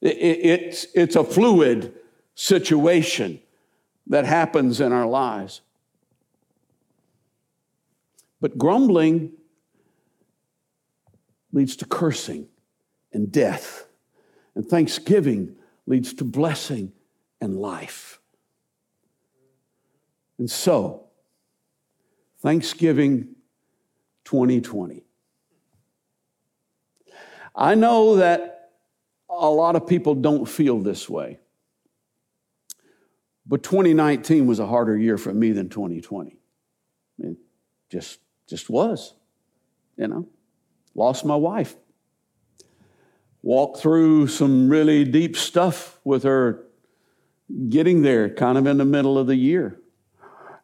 It, 0.00 0.16
it, 0.18 0.44
it's, 0.44 0.86
it's 0.96 1.16
a 1.16 1.22
fluid 1.22 1.94
situation 2.34 3.40
that 4.08 4.24
happens 4.24 4.80
in 4.80 4.92
our 4.92 5.06
lives. 5.06 5.60
But 8.40 8.58
grumbling 8.58 9.34
leads 11.52 11.76
to 11.76 11.86
cursing 11.86 12.48
and 13.14 13.32
death, 13.32 13.86
and 14.54 14.66
thanksgiving 14.66 15.56
leads 15.86 16.12
to 16.14 16.24
blessing 16.24 16.92
and 17.40 17.56
life. 17.56 18.20
And 20.38 20.50
so, 20.50 21.04
Thanksgiving 22.40 23.36
2020. 24.24 25.04
I 27.56 27.74
know 27.74 28.16
that 28.16 28.72
a 29.30 29.48
lot 29.48 29.76
of 29.76 29.86
people 29.86 30.14
don't 30.14 30.46
feel 30.46 30.80
this 30.80 31.08
way. 31.08 31.38
But 33.46 33.62
2019 33.62 34.46
was 34.46 34.58
a 34.58 34.66
harder 34.66 34.96
year 34.96 35.18
for 35.18 35.32
me 35.32 35.52
than 35.52 35.68
2020. 35.68 36.36
It 37.18 37.36
just, 37.90 38.18
just 38.48 38.68
was, 38.68 39.14
you 39.96 40.08
know. 40.08 40.28
Lost 40.94 41.24
my 41.24 41.36
wife. 41.36 41.76
Walked 43.44 43.78
through 43.78 44.28
some 44.28 44.70
really 44.70 45.04
deep 45.04 45.36
stuff 45.36 46.00
with 46.02 46.22
her 46.22 46.64
getting 47.68 48.00
there 48.00 48.30
kind 48.30 48.56
of 48.56 48.66
in 48.66 48.78
the 48.78 48.86
middle 48.86 49.18
of 49.18 49.26
the 49.26 49.36
year. 49.36 49.78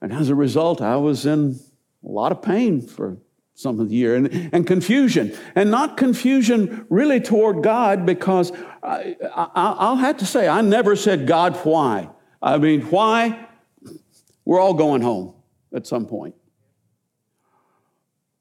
And 0.01 0.15
as 0.15 0.31
a 0.31 0.35
result, 0.35 0.81
I 0.81 0.97
was 0.97 1.27
in 1.27 1.61
a 2.03 2.09
lot 2.09 2.33
of 2.33 2.41
pain 2.41 2.81
for 2.81 3.19
some 3.55 3.79
of 3.81 3.91
the 3.91 3.95
year 3.95 4.17
and, 4.17 4.51
and 4.55 4.67
confusion. 4.67 5.37
And 5.55 5.71
not 5.71 5.99
confusion 5.99 6.87
really 6.89 7.21
toward 7.21 7.63
God 7.63 8.07
because 8.07 8.51
I, 8.83 9.15
I, 9.35 9.91
will 9.91 9.97
have 9.97 10.17
to 10.17 10.27
say, 10.27 10.49
I 10.49 10.63
never 10.63 10.97
said, 10.97 11.27
God, 11.27 11.57
why? 11.65 12.09
I 12.41 12.57
mean, 12.57 12.81
why? 12.83 13.47
We're 14.47 14.59
all 14.59 14.73
going 14.73 15.03
home 15.03 15.35
at 15.75 15.87
some 15.87 16.07
point. 16.07 16.35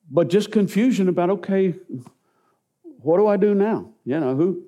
But 0.09 0.29
just 0.29 0.51
confusion 0.51 1.09
about, 1.09 1.29
okay, 1.29 1.75
what 3.01 3.17
do 3.17 3.27
I 3.27 3.37
do 3.37 3.53
now? 3.53 3.91
You 4.05 4.19
know, 4.19 4.35
who, 4.35 4.63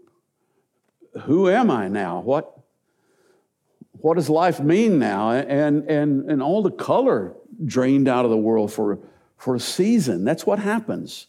who 1.24 1.50
am 1.50 1.70
I 1.70 1.88
now? 1.88 2.22
What, 2.22 2.58
what 3.94 4.16
does 4.16 4.30
life 4.30 4.60
mean 4.60 5.00
now? 5.00 5.32
And, 5.32 5.90
and, 5.90 6.30
and 6.30 6.42
all 6.42 6.62
the 6.62 6.72
color 6.72 7.34
drained 7.66 8.08
out 8.08 8.26
of 8.26 8.32
the 8.32 8.38
world 8.38 8.72
for, 8.72 9.00
for 9.38 9.56
a 9.56 9.60
season. 9.60 10.24
That's 10.24 10.46
what 10.46 10.60
happens 10.60 11.28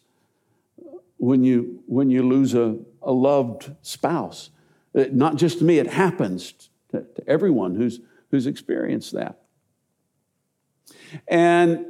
when 1.18 1.44
you, 1.44 1.82
when 1.86 2.10
you 2.10 2.22
lose 2.22 2.54
a, 2.54 2.78
a 3.02 3.12
loved 3.12 3.70
spouse. 3.82 4.50
It, 4.94 5.14
not 5.14 5.36
just 5.36 5.58
to 5.58 5.64
me, 5.64 5.78
it 5.78 5.86
happens 5.86 6.52
to, 6.90 7.02
to 7.02 7.28
everyone 7.28 7.74
who's, 7.74 8.00
who's 8.30 8.46
experienced 8.46 9.12
that. 9.12 9.40
And 11.28 11.86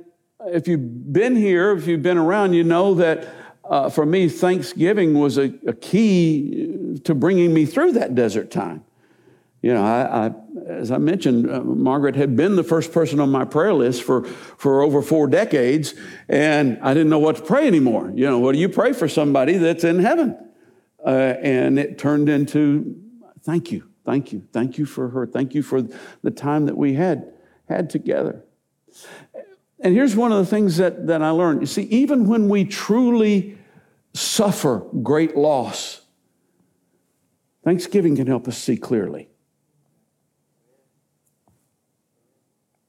if 0.47 0.67
you've 0.67 1.13
been 1.13 1.37
here, 1.37 1.73
if 1.73 1.87
you've 1.87 2.03
been 2.03 2.19
around, 2.19 2.55
you 2.55 2.65
know 2.65 2.95
that 2.95 3.29
uh, 3.73 3.89
for 3.89 4.05
me, 4.05 4.29
Thanksgiving 4.29 5.19
was 5.19 5.39
a, 5.39 5.51
a, 5.67 5.73
key 5.73 6.99
to 7.05 7.15
bringing 7.15 7.55
me 7.55 7.65
through 7.65 7.93
that 7.93 8.15
desert 8.15 8.51
time. 8.51 8.85
You 9.63 9.73
know, 9.73 9.83
I, 9.83 10.27
I 10.27 10.35
as 10.69 10.91
I 10.91 10.99
mentioned, 10.99 11.51
uh, 11.51 11.63
Margaret 11.63 12.15
had 12.15 12.37
been 12.37 12.57
the 12.57 12.65
first 12.65 12.93
person 12.93 13.19
on 13.19 13.31
my 13.31 13.47
prayer 13.47 13.73
list 13.73 14.03
for, 14.03 14.25
for 14.25 14.83
over 14.83 15.01
four 15.01 15.27
decades, 15.27 15.95
and 16.29 16.79
I 16.83 16.93
didn't 16.93 17.09
know 17.09 17.19
what 17.19 17.37
to 17.37 17.43
pray 17.43 17.67
anymore. 17.67 18.13
You 18.15 18.27
know, 18.27 18.39
what 18.41 18.53
do 18.53 18.59
you 18.59 18.69
pray 18.69 18.93
for 18.93 19.09
somebody 19.09 19.57
that's 19.57 19.85
in 19.85 20.01
heaven? 20.01 20.37
Uh, 21.03 21.09
and 21.41 21.79
it 21.79 21.97
turned 21.97 22.29
into 22.29 23.01
thank 23.41 23.73
you. 23.73 23.89
Thank 24.05 24.35
you. 24.35 24.47
Thank 24.53 24.77
you 24.77 24.85
for 24.85 25.09
her. 25.09 25.27
Thank 25.27 25.55
you 25.55 25.63
for 25.63 25.81
the 25.81 26.31
time 26.31 26.67
that 26.67 26.77
we 26.77 26.93
had 26.93 27.33
had 27.71 27.89
together. 27.89 28.45
And 29.81 29.95
here's 29.95 30.15
one 30.15 30.31
of 30.31 30.37
the 30.37 30.47
things 30.47 30.77
that, 30.77 31.07
that 31.07 31.23
I 31.23 31.31
learned. 31.31 31.63
You 31.63 31.67
see, 31.67 31.85
even 31.85 32.29
when 32.29 32.51
we 32.51 32.67
truly 32.67 33.57
suffer 34.15 34.87
great 35.03 35.37
loss, 35.37 36.03
Thanksgiving 37.65 38.17
can 38.17 38.27
help 38.27 38.49
us 38.49 38.59
see 38.59 38.77
clearly. 38.77 39.29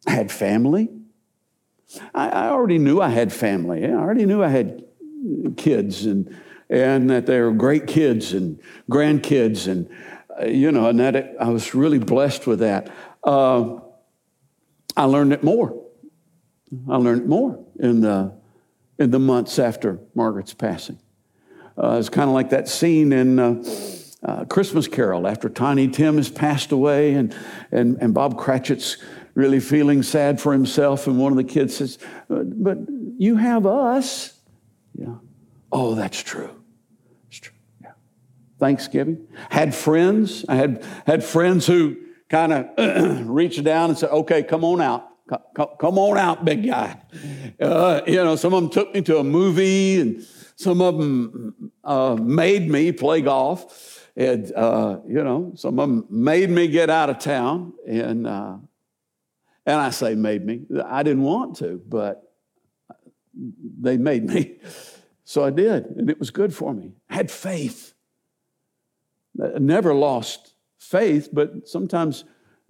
I 0.07 0.11
had 0.11 0.31
family. 0.31 0.89
I, 2.13 2.29
I 2.29 2.49
already 2.49 2.79
knew 2.79 2.99
I 2.99 3.09
had 3.09 3.31
family. 3.31 3.85
I 3.85 3.91
already 3.91 4.25
knew 4.25 4.43
I 4.43 4.49
had 4.49 4.83
kids 5.57 6.05
and, 6.05 6.35
and 6.69 7.09
that 7.09 7.25
they 7.25 7.39
were 7.39 7.51
great 7.51 7.87
kids 7.87 8.33
and 8.33 8.59
grandkids 8.89 9.67
and 9.67 9.89
uh, 10.41 10.45
you 10.45 10.71
know, 10.71 10.87
and 10.87 10.99
that 10.99 11.35
I 11.39 11.49
was 11.49 11.75
really 11.75 11.99
blessed 11.99 12.47
with 12.47 12.59
that. 12.59 12.91
Uh, 13.23 13.79
I 14.95 15.05
learned 15.05 15.33
it 15.33 15.43
more. 15.43 15.79
I 16.89 16.97
learned 16.97 17.23
it 17.23 17.27
more 17.27 17.63
in 17.79 18.01
the 18.01 18.33
in 18.97 19.11
the 19.11 19.19
months 19.19 19.59
after 19.59 19.99
Margaret's 20.15 20.53
passing. 20.53 20.99
Uh, 21.77 21.97
it's 21.99 22.09
kind 22.09 22.29
of 22.29 22.33
like 22.33 22.49
that 22.51 22.67
scene 22.67 23.11
in 23.11 23.39
uh, 23.39 23.63
uh, 24.23 24.45
Christmas 24.45 24.87
Carol 24.87 25.27
after 25.27 25.49
Tiny 25.49 25.87
Tim 25.87 26.17
has 26.17 26.29
passed 26.29 26.71
away, 26.71 27.13
and 27.13 27.35
and 27.71 27.97
and 28.01 28.13
Bob 28.13 28.37
Cratchit's 28.37 28.97
really 29.33 29.59
feeling 29.59 30.03
sad 30.03 30.39
for 30.39 30.53
himself, 30.53 31.07
and 31.07 31.19
one 31.19 31.31
of 31.31 31.37
the 31.37 31.43
kids 31.43 31.77
says, 31.77 31.97
"But 32.29 32.77
you 33.17 33.37
have 33.37 33.65
us." 33.65 34.39
Yeah. 34.95 35.15
Oh, 35.71 35.95
that's 35.95 36.21
true. 36.21 36.63
Thanksgiving. 38.63 39.27
Had 39.49 39.75
friends. 39.75 40.45
I 40.47 40.55
had, 40.55 40.85
had 41.05 41.21
friends 41.21 41.67
who 41.67 41.97
kind 42.29 42.53
of 42.53 43.27
reached 43.29 43.61
down 43.61 43.89
and 43.89 43.99
said, 43.99 44.09
okay, 44.09 44.41
come 44.41 44.63
on 44.63 44.79
out. 44.79 45.09
Come 45.53 45.97
on 45.97 46.17
out, 46.17 46.45
big 46.45 46.65
guy. 46.65 46.97
Uh, 47.59 48.01
you 48.07 48.15
know, 48.15 48.37
some 48.37 48.53
of 48.53 48.61
them 48.61 48.71
took 48.71 48.93
me 48.93 49.01
to 49.01 49.17
a 49.17 49.23
movie, 49.23 49.99
and 49.99 50.25
some 50.55 50.81
of 50.81 50.97
them 50.97 51.71
uh, 51.83 52.17
made 52.19 52.69
me 52.69 52.91
play 52.91 53.21
golf. 53.21 54.07
And, 54.15 54.51
uh, 54.53 54.99
you 55.07 55.23
know, 55.23 55.53
some 55.55 55.79
of 55.79 55.89
them 55.89 56.05
made 56.09 56.49
me 56.49 56.67
get 56.67 56.89
out 56.89 57.09
of 57.09 57.19
town. 57.19 57.73
And, 57.87 58.27
uh, 58.27 58.57
and 59.65 59.75
I 59.79 59.89
say 59.89 60.15
made 60.15 60.45
me. 60.45 60.61
I 60.85 61.03
didn't 61.03 61.23
want 61.23 61.57
to, 61.57 61.81
but 61.87 62.31
they 63.33 63.97
made 63.97 64.25
me. 64.25 64.57
So 65.25 65.43
I 65.43 65.51
did, 65.51 65.85
and 65.85 66.09
it 66.09 66.19
was 66.19 66.31
good 66.31 66.53
for 66.53 66.73
me. 66.73 66.91
I 67.09 67.15
had 67.15 67.31
faith. 67.31 67.93
I 69.41 69.57
never 69.57 69.93
lost 69.93 70.53
faith, 70.77 71.29
but 71.31 71.67
sometimes 71.67 72.25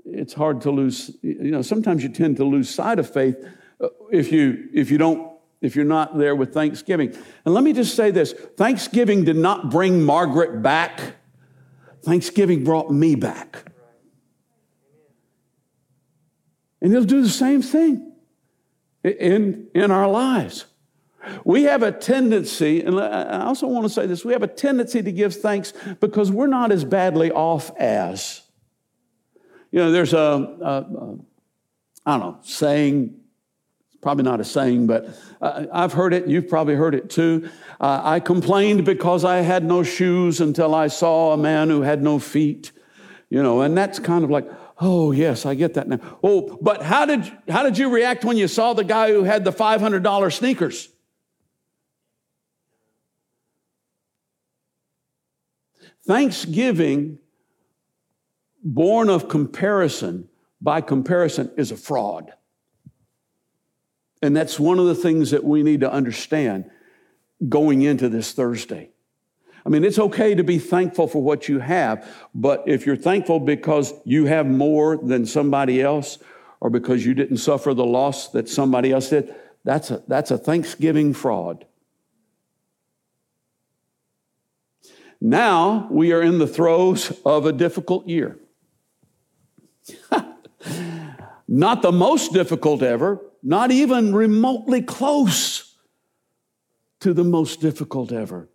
it's 0.06 0.34
hard 0.34 0.62
to 0.62 0.72
lose, 0.72 1.17
you 1.22 1.52
know, 1.52 1.62
sometimes 1.62 2.04
you 2.04 2.10
tend 2.10 2.38
to 2.38 2.46
lose 2.46 2.69
sight 2.69 3.00
of 3.00 3.12
faith 3.12 3.36
if 4.12 4.32
you 4.32 4.69
if 4.74 4.91
you 4.91 4.98
don't 4.98 5.33
if 5.63 5.76
you're 5.76 5.86
not 5.86 6.17
there 6.17 6.36
with 6.36 6.54
Thanksgiving. 6.54 7.17
And 7.45 7.54
let 7.54 7.63
me 7.63 7.73
just 7.73 7.95
say 7.95 8.12
this, 8.12 8.34
Thanksgiving 8.58 9.23
did 9.23 9.38
not 9.38 9.71
bring 9.71 10.04
Margaret 10.04 10.62
back. 10.62 11.15
Thanksgiving 12.04 12.63
brought 12.63 12.91
me 12.91 13.15
back. 13.15 13.71
And 16.82 16.91
he'll 16.91 17.06
do 17.06 17.21
the 17.21 17.30
same 17.30 17.62
thing 17.62 18.12
in, 19.04 19.69
in 19.73 19.89
our 19.89 20.10
lives. 20.10 20.65
We 21.45 21.63
have 21.63 21.82
a 21.82 21.93
tendency, 21.93 22.82
and 22.82 22.99
I 22.99 23.45
also 23.45 23.65
want 23.67 23.86
to 23.86 23.89
say 23.89 24.06
this 24.06 24.26
we 24.26 24.34
have 24.34 24.43
a 24.43 24.47
tendency 24.47 25.02
to 25.02 25.12
give 25.13 25.34
thanks 25.34 25.71
because 26.02 26.30
we're 26.30 26.47
not 26.47 26.73
as 26.73 26.84
badly 26.84 27.32
off 27.32 27.71
as. 27.78 28.41
You 29.71 29.80
know, 29.80 29.91
there's 29.91 30.13
a, 30.13 30.17
a, 30.19 30.69
a 30.69 31.17
I 32.06 32.17
don't 32.17 32.19
know, 32.19 32.38
saying, 32.41 33.23
probably 34.04 34.24
not 34.24 34.39
a 34.39 34.44
saying, 34.44 34.86
but 34.86 35.10
uh, 35.42 35.66
I've 35.74 35.94
heard 35.94 36.13
it. 36.13 36.28
You've 36.28 36.48
probably 36.48 36.76
heard 36.76 36.94
it 36.94 37.10
too. 37.10 37.50
Uh, 37.82 38.02
I 38.04 38.20
complained 38.20 38.86
because 38.86 39.26
I 39.26 39.38
had 39.38 39.63
no 39.63 39.82
shoes 39.82 40.39
until 40.39 40.76
I 40.76 40.88
saw 40.88 41.34
a 41.34 41.38
man 41.38 41.70
who 41.70 41.82
had 41.82 42.04
no 42.04 42.20
feet. 42.20 42.72
You 43.30 43.42
know, 43.42 43.62
and 43.62 43.76
that's 43.76 43.98
kind 43.98 44.24
of 44.24 44.30
like, 44.30 44.48
oh 44.80 45.12
yes, 45.12 45.46
I 45.46 45.56
get 45.56 45.74
that 45.74 45.88
now. 45.88 46.00
Oh, 46.22 46.60
but 46.62 46.84
how 46.84 47.06
did 47.08 47.32
how 47.50 47.63
did 47.63 47.80
you 47.80 47.89
react 47.89 48.24
when 48.24 48.38
you 48.38 48.48
saw 48.48 48.74
the 48.74 48.84
guy 48.84 49.12
who 49.12 49.24
had 49.24 49.44
the 49.44 49.52
five 49.52 49.82
hundred 49.82 50.04
dollar 50.04 50.30
sneakers? 50.30 50.89
Thanksgiving 56.06 57.20
born 58.63 59.10
of 59.10 59.28
comparison, 59.30 60.30
by 60.62 60.82
comparison, 60.82 61.52
is 61.58 61.72
a 61.72 61.78
fraud. 61.78 62.34
And 64.24 64.34
that's 64.34 64.58
one 64.58 64.80
of 64.80 64.86
the 64.86 64.96
things 64.96 65.32
that 65.32 65.44
we 65.44 65.64
need 65.64 65.82
to 65.82 65.92
understand 65.92 66.72
going 67.50 67.82
into 67.82 68.08
this 68.08 68.32
Thursday. 68.32 68.90
I 69.66 69.70
mean, 69.70 69.84
it's 69.84 70.00
okay 70.00 70.34
to 70.34 70.46
be 70.46 70.60
thankful 70.60 71.10
for 71.10 71.22
what 71.22 71.50
you 71.50 71.60
have, 71.60 72.10
but 72.34 72.64
if 72.66 72.86
you're 72.86 72.96
thankful 72.96 73.42
because 73.42 73.94
you 74.06 74.24
have 74.26 74.48
more 74.48 74.96
than 74.96 75.26
somebody 75.26 75.82
else 75.82 76.20
or 76.62 76.70
because 76.70 77.06
you 77.06 77.14
didn't 77.14 77.38
suffer 77.38 77.74
the 77.74 77.86
loss 77.86 78.30
that 78.30 78.48
somebody 78.48 78.94
else 78.94 79.10
did, 79.10 79.36
that's 79.66 79.92
a, 79.92 80.02
that's 80.08 80.32
a 80.32 80.38
Thanksgiving 80.38 81.14
fraud. 81.14 81.66
Now 85.20 85.90
we 85.92 86.14
are 86.14 86.22
in 86.22 86.38
the 86.38 86.48
throes 86.48 87.12
of 87.26 87.46
a 87.46 87.52
difficult 87.52 88.08
year. 88.08 88.40
Not 91.54 91.84
the 91.84 91.92
most 91.92 92.34
difficult 92.34 92.82
ever, 92.82 93.22
not 93.44 93.70
even 93.70 94.16
remotely 94.16 94.82
close 94.82 95.76
to 97.00 97.13
the 97.13 97.24
most 97.24 97.62
difficult 97.62 98.12
ever. 98.12 98.50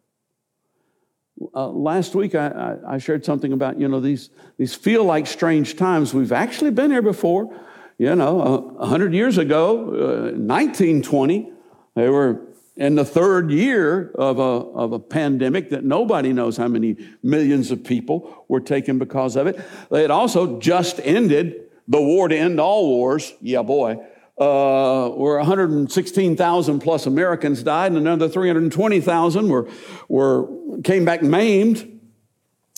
Uh, 1.54 1.68
last 1.68 2.16
week 2.16 2.34
I, 2.34 2.48
I, 2.48 2.94
I, 2.94 2.98
shared 2.98 3.24
something 3.24 3.52
about 3.52 3.78
you 3.78 3.86
know 3.86 4.00
these 4.00 4.30
these 4.56 4.74
feel 4.74 5.04
like 5.04 5.28
strange 5.28 5.76
times. 5.76 6.12
We've 6.12 6.32
actually 6.32 6.72
been 6.72 6.90
here 6.90 7.02
before. 7.02 7.56
You 7.98 8.16
know, 8.16 8.76
uh, 8.80 8.86
hundred 8.86 9.14
years 9.14 9.38
ago, 9.38 9.78
uh, 9.78 10.32
1920, 10.36 11.52
they 11.94 12.08
were 12.08 12.40
in 12.76 12.96
the 12.96 13.04
third 13.04 13.52
year 13.52 14.10
of 14.16 14.40
a, 14.40 14.42
of 14.42 14.92
a 14.92 14.98
pandemic 14.98 15.70
that 15.70 15.84
nobody 15.84 16.32
knows 16.32 16.56
how 16.56 16.66
many 16.66 16.96
millions 17.22 17.70
of 17.70 17.84
people 17.84 18.44
were 18.48 18.60
taken 18.60 18.98
because 18.98 19.36
of 19.36 19.46
it. 19.46 19.60
They 19.90 20.02
had 20.02 20.10
also 20.10 20.58
just 20.58 21.00
ended 21.04 21.67
the 21.88 22.00
war 22.00 22.28
to 22.28 22.36
end 22.36 22.60
all 22.60 22.88
wars. 22.88 23.32
Yeah, 23.40 23.62
boy. 23.62 23.98
Uh, 24.38 25.08
where 25.10 25.36
116,000 25.38 26.78
plus 26.78 27.06
Americans 27.06 27.64
died, 27.64 27.90
and 27.90 27.98
another 27.98 28.28
320,000 28.28 29.48
were, 29.48 29.68
were 30.08 30.48
came 30.84 31.04
back 31.04 31.22
maimed 31.22 32.00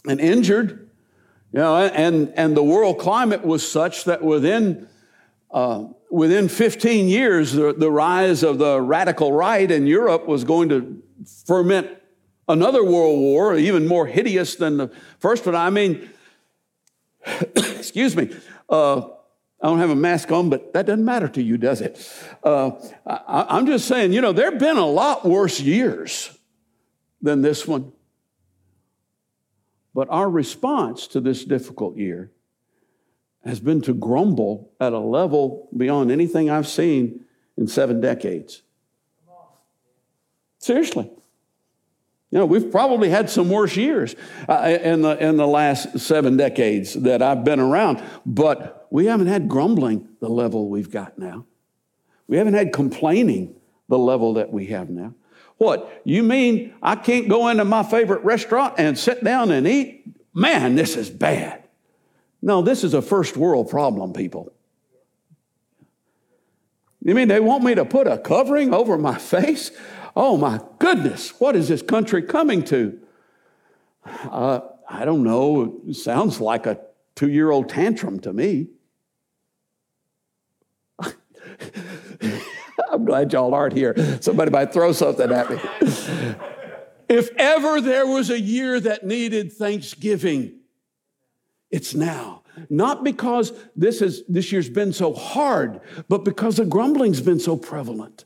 and 0.08 0.20
injured. 0.20 0.88
You 1.52 1.58
know, 1.58 1.76
and, 1.76 2.32
and 2.34 2.56
the 2.56 2.62
world 2.62 2.98
climate 2.98 3.44
was 3.44 3.70
such 3.70 4.04
that 4.04 4.22
within 4.22 4.88
uh, 5.50 5.88
within 6.10 6.48
15 6.48 7.08
years, 7.08 7.52
the, 7.52 7.72
the 7.72 7.90
rise 7.90 8.42
of 8.42 8.58
the 8.58 8.80
radical 8.80 9.32
right 9.32 9.70
in 9.70 9.86
Europe 9.86 10.26
was 10.26 10.44
going 10.44 10.68
to 10.68 11.02
ferment 11.44 11.88
another 12.48 12.84
world 12.84 13.18
war, 13.18 13.56
even 13.56 13.86
more 13.86 14.06
hideous 14.06 14.56
than 14.56 14.76
the 14.76 14.90
first 15.18 15.46
one. 15.46 15.54
I 15.54 15.70
mean, 15.70 16.08
excuse 17.56 18.16
me, 18.16 18.34
uh, 18.70 19.00
I 19.62 19.66
don't 19.66 19.78
have 19.78 19.90
a 19.90 19.96
mask 19.96 20.32
on, 20.32 20.48
but 20.48 20.72
that 20.72 20.86
doesn't 20.86 21.04
matter 21.04 21.28
to 21.28 21.42
you, 21.42 21.58
does 21.58 21.80
it? 21.80 21.98
Uh, 22.42 22.70
I, 23.06 23.58
am 23.58 23.66
just 23.66 23.86
saying, 23.86 24.12
you 24.12 24.20
know, 24.20 24.32
there 24.32 24.50
have 24.50 24.60
been 24.60 24.78
a 24.78 24.86
lot 24.86 25.24
worse 25.24 25.60
years 25.60 26.30
than 27.20 27.42
this 27.42 27.66
one. 27.68 27.92
But 29.94 30.08
our 30.08 30.30
response 30.30 31.06
to 31.08 31.20
this 31.20 31.44
difficult 31.44 31.96
year 31.96 32.30
has 33.44 33.60
been 33.60 33.82
to 33.82 33.92
grumble 33.92 34.70
at 34.80 34.92
a 34.92 34.98
level 34.98 35.68
beyond 35.76 36.10
anything 36.10 36.48
I've 36.48 36.68
seen 36.68 37.24
in 37.56 37.66
seven 37.66 38.00
decades. 38.00 38.62
Seriously. 40.58 41.10
You 42.30 42.38
know, 42.38 42.46
we've 42.46 42.70
probably 42.70 43.08
had 43.08 43.28
some 43.28 43.50
worse 43.50 43.76
years 43.76 44.14
uh, 44.48 44.78
in, 44.82 45.02
the, 45.02 45.16
in 45.18 45.36
the 45.36 45.46
last 45.46 45.98
seven 45.98 46.36
decades 46.36 46.94
that 46.94 47.22
I've 47.22 47.42
been 47.42 47.58
around, 47.58 48.02
but 48.24 48.86
we 48.90 49.06
haven't 49.06 49.26
had 49.26 49.48
grumbling 49.48 50.08
the 50.20 50.28
level 50.28 50.68
we've 50.68 50.90
got 50.90 51.18
now. 51.18 51.46
We 52.28 52.36
haven't 52.36 52.54
had 52.54 52.72
complaining 52.72 53.56
the 53.88 53.98
level 53.98 54.34
that 54.34 54.52
we 54.52 54.66
have 54.66 54.90
now. 54.90 55.14
What? 55.58 56.02
You 56.04 56.22
mean 56.22 56.72
I 56.80 56.94
can't 56.94 57.28
go 57.28 57.48
into 57.48 57.64
my 57.64 57.82
favorite 57.82 58.22
restaurant 58.24 58.74
and 58.78 58.96
sit 58.96 59.24
down 59.24 59.50
and 59.50 59.66
eat? 59.66 60.04
Man, 60.32 60.76
this 60.76 60.96
is 60.96 61.10
bad. 61.10 61.64
No, 62.40 62.62
this 62.62 62.84
is 62.84 62.94
a 62.94 63.02
first 63.02 63.36
world 63.36 63.68
problem, 63.68 64.12
people. 64.12 64.52
You 67.02 67.14
mean 67.14 67.28
they 67.28 67.40
want 67.40 67.64
me 67.64 67.74
to 67.74 67.84
put 67.84 68.06
a 68.06 68.16
covering 68.18 68.72
over 68.72 68.96
my 68.96 69.18
face? 69.18 69.72
Oh 70.16 70.36
my 70.36 70.60
goodness, 70.78 71.38
what 71.40 71.56
is 71.56 71.68
this 71.68 71.82
country 71.82 72.22
coming 72.22 72.64
to? 72.64 72.98
Uh, 74.04 74.60
I 74.88 75.04
don't 75.04 75.22
know. 75.22 75.80
It 75.86 75.94
sounds 75.94 76.40
like 76.40 76.66
a 76.66 76.80
two 77.14 77.30
year 77.30 77.50
old 77.50 77.68
tantrum 77.68 78.18
to 78.20 78.32
me. 78.32 78.68
I'm 82.90 83.04
glad 83.04 83.32
y'all 83.32 83.54
aren't 83.54 83.74
here. 83.74 83.94
Somebody 84.20 84.50
might 84.50 84.72
throw 84.72 84.92
something 84.92 85.30
at 85.30 85.50
me. 85.50 85.58
if 87.08 87.30
ever 87.36 87.80
there 87.80 88.06
was 88.06 88.30
a 88.30 88.40
year 88.40 88.80
that 88.80 89.06
needed 89.06 89.52
thanksgiving, 89.52 90.58
it's 91.70 91.94
now. 91.94 92.42
Not 92.68 93.04
because 93.04 93.52
this, 93.76 94.02
is, 94.02 94.24
this 94.28 94.50
year's 94.50 94.68
been 94.68 94.92
so 94.92 95.14
hard, 95.14 95.80
but 96.08 96.24
because 96.24 96.56
the 96.56 96.66
grumbling's 96.66 97.20
been 97.20 97.38
so 97.38 97.56
prevalent. 97.56 98.24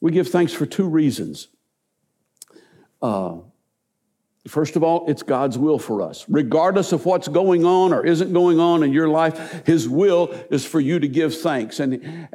We 0.00 0.12
give 0.12 0.28
thanks 0.28 0.52
for 0.52 0.66
two 0.66 0.88
reasons. 0.88 1.48
Uh, 3.02 3.38
First 4.48 4.76
of 4.76 4.82
all, 4.82 5.04
it's 5.08 5.22
God's 5.22 5.58
will 5.58 5.78
for 5.78 6.00
us. 6.00 6.24
Regardless 6.28 6.92
of 6.92 7.04
what's 7.04 7.28
going 7.28 7.64
on 7.64 7.92
or 7.92 8.04
isn't 8.04 8.32
going 8.32 8.58
on 8.58 8.82
in 8.82 8.92
your 8.92 9.08
life, 9.08 9.66
His 9.66 9.88
will 9.88 10.28
is 10.50 10.64
for 10.64 10.80
you 10.80 10.98
to 10.98 11.06
give 11.06 11.38
thanks. 11.38 11.80
And, 11.80 12.28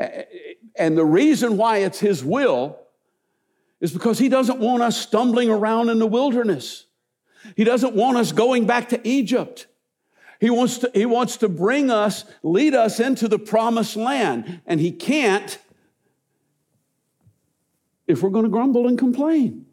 and 0.76 0.97
the 0.97 1.06
reason 1.06 1.58
why 1.58 1.78
it's 1.80 1.99
His 1.99 2.23
will 2.23 2.78
is 3.82 3.91
because 3.91 4.19
He 4.19 4.30
doesn't 4.30 4.60
want 4.60 4.84
us 4.84 4.95
stumbling 4.95 5.49
around 5.49 5.89
in 5.89 5.97
the 5.97 6.08
wilderness. 6.08 6.86
He 7.56 7.63
doesn't 7.63 7.95
want 7.95 8.17
us 8.17 8.32
going 8.32 8.67
back 8.67 8.89
to 8.89 9.08
Egypt. 9.08 9.67
He 10.39 10.49
wants 10.49 10.80
to, 10.80 10.91
he 10.93 11.06
wants 11.06 11.38
to 11.38 11.49
bring 11.49 11.89
us, 11.89 12.26
lead 12.43 12.76
us 12.76 12.99
into 12.99 13.28
the 13.28 13.39
promised 13.39 13.95
land. 13.95 14.62
And 14.67 14.80
he 14.80 14.91
can't 14.91 15.58
if 18.08 18.22
we're 18.22 18.30
going 18.30 18.46
to 18.46 18.50
grumble 18.50 18.88
and 18.88 18.98
complain. 18.98 19.66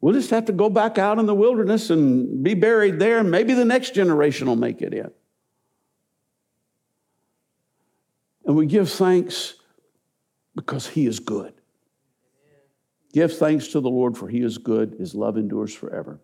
We'll 0.00 0.14
just 0.14 0.30
have 0.30 0.46
to 0.46 0.52
go 0.52 0.68
back 0.68 0.98
out 0.98 1.18
in 1.18 1.26
the 1.26 1.34
wilderness 1.34 1.90
and 1.90 2.42
be 2.42 2.54
buried 2.54 2.98
there, 2.98 3.18
and 3.18 3.30
maybe 3.30 3.54
the 3.54 3.64
next 3.64 3.94
generation 3.94 4.48
will 4.48 4.56
make 4.56 4.82
it 4.82 4.92
in. 4.92 5.10
And 8.44 8.56
we 8.56 8.66
give 8.66 8.90
thanks 8.90 9.54
because 10.56 10.88
He 10.88 11.06
is 11.06 11.20
good. 11.20 11.54
Give 13.12 13.32
thanks 13.32 13.68
to 13.68 13.80
the 13.80 13.90
Lord, 13.90 14.16
for 14.16 14.26
He 14.26 14.40
is 14.40 14.58
good. 14.58 14.96
His 14.98 15.14
love 15.14 15.36
endures 15.36 15.72
forever. 15.72 16.18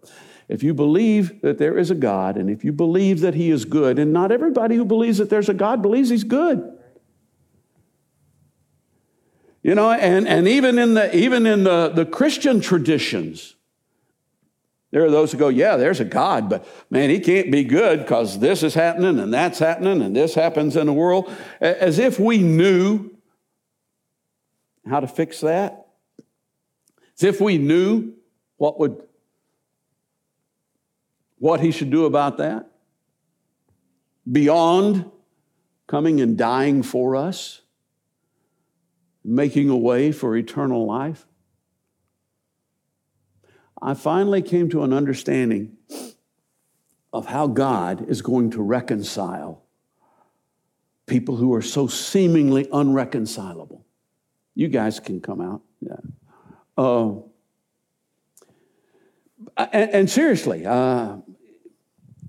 If 0.48 0.62
you 0.62 0.74
believe 0.74 1.42
that 1.42 1.58
there 1.58 1.78
is 1.78 1.92
a 1.92 1.94
God, 1.94 2.36
and 2.36 2.50
if 2.50 2.64
you 2.64 2.72
believe 2.72 3.20
that 3.20 3.34
He 3.34 3.50
is 3.50 3.64
good, 3.64 4.00
and 4.00 4.12
not 4.12 4.32
everybody 4.32 4.74
who 4.74 4.84
believes 4.84 5.18
that 5.18 5.30
there's 5.30 5.48
a 5.48 5.54
God 5.54 5.82
believes 5.82 6.08
He's 6.08 6.24
good. 6.24 6.77
You 9.68 9.74
know, 9.74 9.92
and, 9.92 10.26
and 10.26 10.48
even 10.48 10.78
in 10.78 10.94
the 10.94 11.14
even 11.14 11.44
in 11.44 11.64
the, 11.64 11.90
the 11.90 12.06
Christian 12.06 12.62
traditions, 12.62 13.54
there 14.92 15.04
are 15.04 15.10
those 15.10 15.30
who 15.30 15.36
go, 15.36 15.48
yeah, 15.48 15.76
there's 15.76 16.00
a 16.00 16.06
God, 16.06 16.48
but 16.48 16.66
man, 16.88 17.10
he 17.10 17.20
can't 17.20 17.52
be 17.52 17.64
good 17.64 17.98
because 17.98 18.38
this 18.38 18.62
is 18.62 18.72
happening 18.72 19.18
and 19.18 19.30
that's 19.30 19.58
happening 19.58 20.00
and 20.00 20.16
this 20.16 20.34
happens 20.34 20.74
in 20.74 20.86
the 20.86 20.92
world. 20.94 21.30
As 21.60 21.98
if 21.98 22.18
we 22.18 22.38
knew 22.38 23.10
how 24.88 25.00
to 25.00 25.06
fix 25.06 25.42
that. 25.42 25.88
As 27.18 27.24
if 27.24 27.38
we 27.38 27.58
knew 27.58 28.14
what 28.56 28.80
would 28.80 29.02
what 31.36 31.60
he 31.60 31.72
should 31.72 31.90
do 31.90 32.06
about 32.06 32.38
that. 32.38 32.70
Beyond 34.32 35.10
coming 35.86 36.22
and 36.22 36.38
dying 36.38 36.82
for 36.82 37.16
us, 37.16 37.60
making 39.28 39.68
a 39.68 39.76
way 39.76 40.10
for 40.10 40.36
eternal 40.36 40.86
life. 40.86 41.26
I 43.80 43.94
finally 43.94 44.42
came 44.42 44.70
to 44.70 44.82
an 44.82 44.92
understanding 44.92 45.76
of 47.12 47.26
how 47.26 47.46
God 47.46 48.08
is 48.08 48.22
going 48.22 48.50
to 48.52 48.62
reconcile 48.62 49.62
people 51.06 51.36
who 51.36 51.54
are 51.54 51.62
so 51.62 51.86
seemingly 51.86 52.68
unreconcilable. 52.72 53.84
You 54.54 54.68
guys 54.68 54.98
can 54.98 55.20
come 55.20 55.40
out. 55.40 55.62
Yeah. 55.80 55.96
Uh, 56.76 57.14
and, 59.56 59.90
and, 59.90 60.10
seriously, 60.10 60.66
uh, 60.66 61.16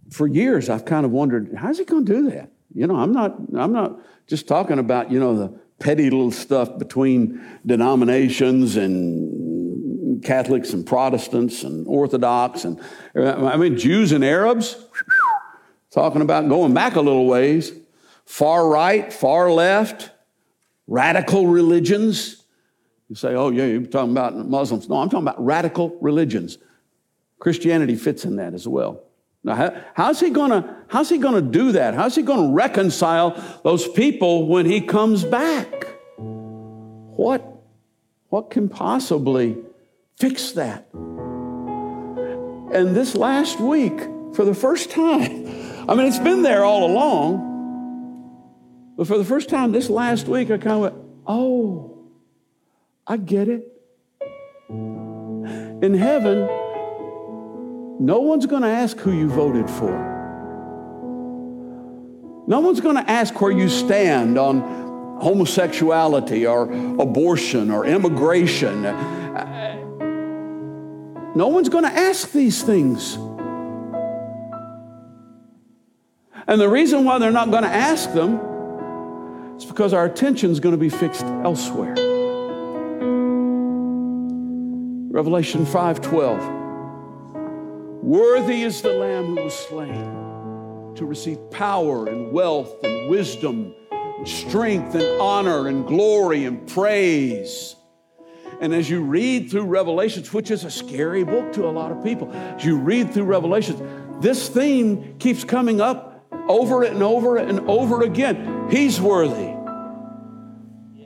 for 0.10 0.28
years 0.28 0.70
I've 0.70 0.86
kind 0.86 1.06
of 1.06 1.12
wondered, 1.12 1.54
how's 1.56 1.78
he 1.78 1.86
going 1.86 2.06
to 2.06 2.14
do 2.14 2.30
that? 2.32 2.52
You 2.74 2.88
know, 2.88 2.96
I'm 2.96 3.12
not, 3.12 3.36
I'm 3.56 3.74
not 3.74 4.00
just 4.28 4.48
talking 4.48 4.80
about, 4.80 5.12
you 5.12 5.20
know, 5.20 5.36
the 5.36 5.60
petty 5.80 6.10
little 6.10 6.32
stuff 6.32 6.78
between 6.78 7.42
denominations 7.66 8.76
and 8.76 10.24
Catholics 10.24 10.74
and 10.74 10.86
Protestants 10.86 11.64
and 11.64 11.88
Orthodox 11.88 12.66
and 12.66 12.80
I 13.16 13.56
mean 13.58 13.78
Jews 13.78 14.12
and 14.12 14.24
Arabs 14.24 14.76
talking 15.92 16.22
about 16.22 16.50
going 16.50 16.74
back 16.74 16.96
a 16.96 17.02
little 17.02 17.26
ways. 17.28 17.72
Far 18.26 18.68
right 18.68 19.12
far 19.12 19.52
left 19.52 20.12
radical 20.88 21.48
religions. 21.48 22.44
You 23.08 23.16
say 23.16 23.34
oh 23.34 23.50
yeah 23.50 23.66
you're 23.66 23.82
talking 23.84 24.12
about 24.12 24.36
Muslims. 24.36 24.90
No 24.90 24.98
I'm 24.98 25.10
talking 25.10 25.28
about 25.28 25.44
radical 25.44 25.98
religions. 26.02 26.58
Christianity 27.40 27.96
fits 27.96 28.26
in 28.26 28.36
that 28.36 28.54
as 28.54 28.68
well 28.68 29.09
now, 29.44 29.56
how, 29.56 29.82
how's 29.94 30.20
he 30.20 30.32
gonna 30.32 30.84
how's 30.90 31.10
he 31.10 31.18
gonna 31.18 31.42
do 31.42 31.72
that? 31.74 31.94
How's 31.94 32.16
he 32.16 32.24
gonna 32.24 32.52
reconcile 32.52 33.42
those 33.64 33.88
people 33.88 34.48
when 34.48 34.66
he 34.66 34.82
comes 34.82 35.24
back? 35.24 35.88
What 36.18 37.46
what 38.28 38.50
can 38.50 38.68
possibly 38.68 39.58
fix 40.18 40.52
that? 40.54 40.90
And 40.94 42.96
this 42.96 43.16
last 43.16 43.60
week, 43.60 43.98
for 44.34 44.46
the 44.46 44.54
first 44.54 44.92
time, 44.92 45.24
I 45.90 45.96
mean 45.96 46.08
it's 46.08 46.20
been 46.20 46.44
there 46.44 46.66
all 46.66 46.86
along, 46.86 47.46
but 48.98 49.08
for 49.08 49.18
the 49.18 49.26
first 49.26 49.48
time 49.48 49.72
this 49.72 49.90
last 49.90 50.28
week, 50.28 50.52
I 50.52 50.58
kind 50.58 50.72
of 50.72 50.80
went, 50.82 50.96
oh, 51.26 51.98
I 53.08 53.16
get 53.16 53.48
it. 53.48 53.66
In 54.70 55.96
heaven, 55.98 56.69
no 58.00 58.22
one's 58.22 58.46
going 58.46 58.62
to 58.62 58.70
ask 58.70 58.98
who 58.98 59.12
you 59.12 59.28
voted 59.28 59.70
for. 59.70 59.92
No 62.48 62.62
one's 62.62 62.80
going 62.80 62.96
to 62.96 63.08
ask 63.10 63.40
where 63.42 63.52
you 63.52 63.68
stand 63.68 64.38
on 64.38 65.20
homosexuality 65.22 66.48
or 66.48 66.64
abortion 67.00 67.70
or 67.70 67.86
immigration. 67.86 68.82
No 71.36 71.48
one's 71.50 71.68
going 71.70 71.84
to 71.84 71.92
ask 71.92 72.32
these 72.32 72.64
things. 72.64 73.16
And 76.48 76.60
the 76.60 76.70
reason 76.70 77.04
why 77.04 77.20
they're 77.20 77.32
not 77.32 77.52
going 77.52 77.64
to 77.64 77.70
ask 77.70 78.14
them 78.14 78.40
is 79.58 79.66
because 79.66 79.94
our 79.94 80.06
attention 80.06 80.52
is 80.52 80.60
going 80.60 80.74
to 80.74 80.80
be 80.80 80.90
fixed 80.90 81.24
elsewhere. 81.24 81.96
Revelation 85.12 85.66
5:12 85.66 86.59
Worthy 88.02 88.64
is 88.64 88.82
the 88.82 88.94
Lamb 88.94 89.36
who 89.36 89.44
was 89.44 89.54
slain 89.54 90.96
to 90.96 91.06
receive 91.06 91.38
power 91.52 92.08
and 92.08 92.32
wealth 92.32 92.84
and 92.84 93.10
wisdom, 93.10 93.76
and 93.92 94.28
strength 94.28 94.96
and 94.96 95.22
honor 95.22 95.68
and 95.68 95.86
glory 95.86 96.46
and 96.46 96.66
praise. 96.68 97.76
And 98.62 98.74
as 98.74 98.90
you 98.90 99.02
read 99.02 99.52
through 99.52 99.66
Revelations, 99.66 100.34
which 100.34 100.50
is 100.50 100.64
a 100.64 100.72
scary 100.72 101.24
book 101.24 101.52
to 101.54 101.66
a 101.66 101.72
lot 101.72 101.92
of 101.92 102.02
people, 102.02 102.32
as 102.34 102.64
you 102.64 102.78
read 102.78 103.14
through 103.14 103.26
Revelations, 103.26 103.82
this 104.22 104.48
theme 104.48 105.18
keeps 105.20 105.44
coming 105.44 105.82
up 105.82 106.26
over 106.48 106.84
and 106.84 107.04
over 107.04 107.36
and 107.36 107.60
over 107.70 108.04
again. 108.04 108.70
He's 108.70 109.00
worthy. 109.00 109.54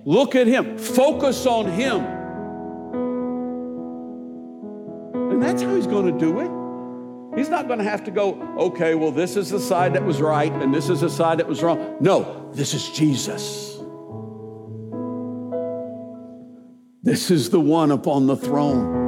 Look 0.06 0.36
at 0.36 0.46
him, 0.46 0.78
focus 0.78 1.46
on 1.48 1.66
him. 1.66 2.04
And 5.32 5.42
that's 5.42 5.64
how 5.64 5.76
he's 5.76 5.88
going 5.88 6.12
to 6.12 6.20
do 6.20 6.40
it. 6.40 6.63
He's 7.36 7.50
not 7.50 7.68
going 7.68 7.80
to 7.80 7.86
have 7.86 8.04
to 8.06 8.12
go, 8.12 8.40
okay, 8.60 8.94
well, 8.96 9.12
this 9.12 9.36
is 9.36 9.50
the 9.50 9.60
side 9.60 9.96
that 9.96 10.04
was 10.06 10.22
right 10.22 10.52
and 10.52 10.74
this 10.74 10.90
is 10.90 11.02
the 11.02 11.10
side 11.10 11.40
that 11.40 11.48
was 11.48 11.64
wrong. 11.64 11.98
No, 12.00 12.52
this 12.54 12.74
is 12.74 12.90
Jesus. 12.90 13.74
This 17.02 17.32
is 17.32 17.50
the 17.50 17.60
one 17.60 17.92
upon 17.92 18.28
the 18.28 18.38
throne. 18.38 19.02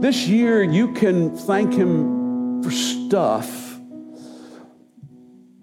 This 0.00 0.26
year, 0.26 0.62
you 0.62 0.92
can 0.92 1.36
thank 1.36 1.74
Him 1.74 2.62
for 2.62 2.70
stuff, 2.70 3.78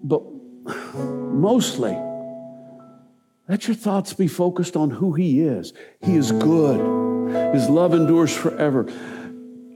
but 0.02 0.22
mostly, 0.94 1.96
let 3.48 3.66
your 3.66 3.74
thoughts 3.74 4.12
be 4.12 4.28
focused 4.28 4.76
on 4.76 4.90
who 4.90 5.14
He 5.14 5.40
is. 5.40 5.72
He 6.00 6.16
is 6.16 6.30
good, 6.30 6.78
His 7.54 7.68
love 7.68 7.94
endures 7.94 8.36
forever. 8.36 8.86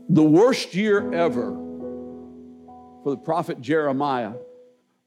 The 0.08 0.22
worst 0.22 0.74
year 0.74 1.12
ever 1.12 1.52
for 3.02 3.10
the 3.10 3.16
prophet 3.16 3.60
Jeremiah, 3.60 4.34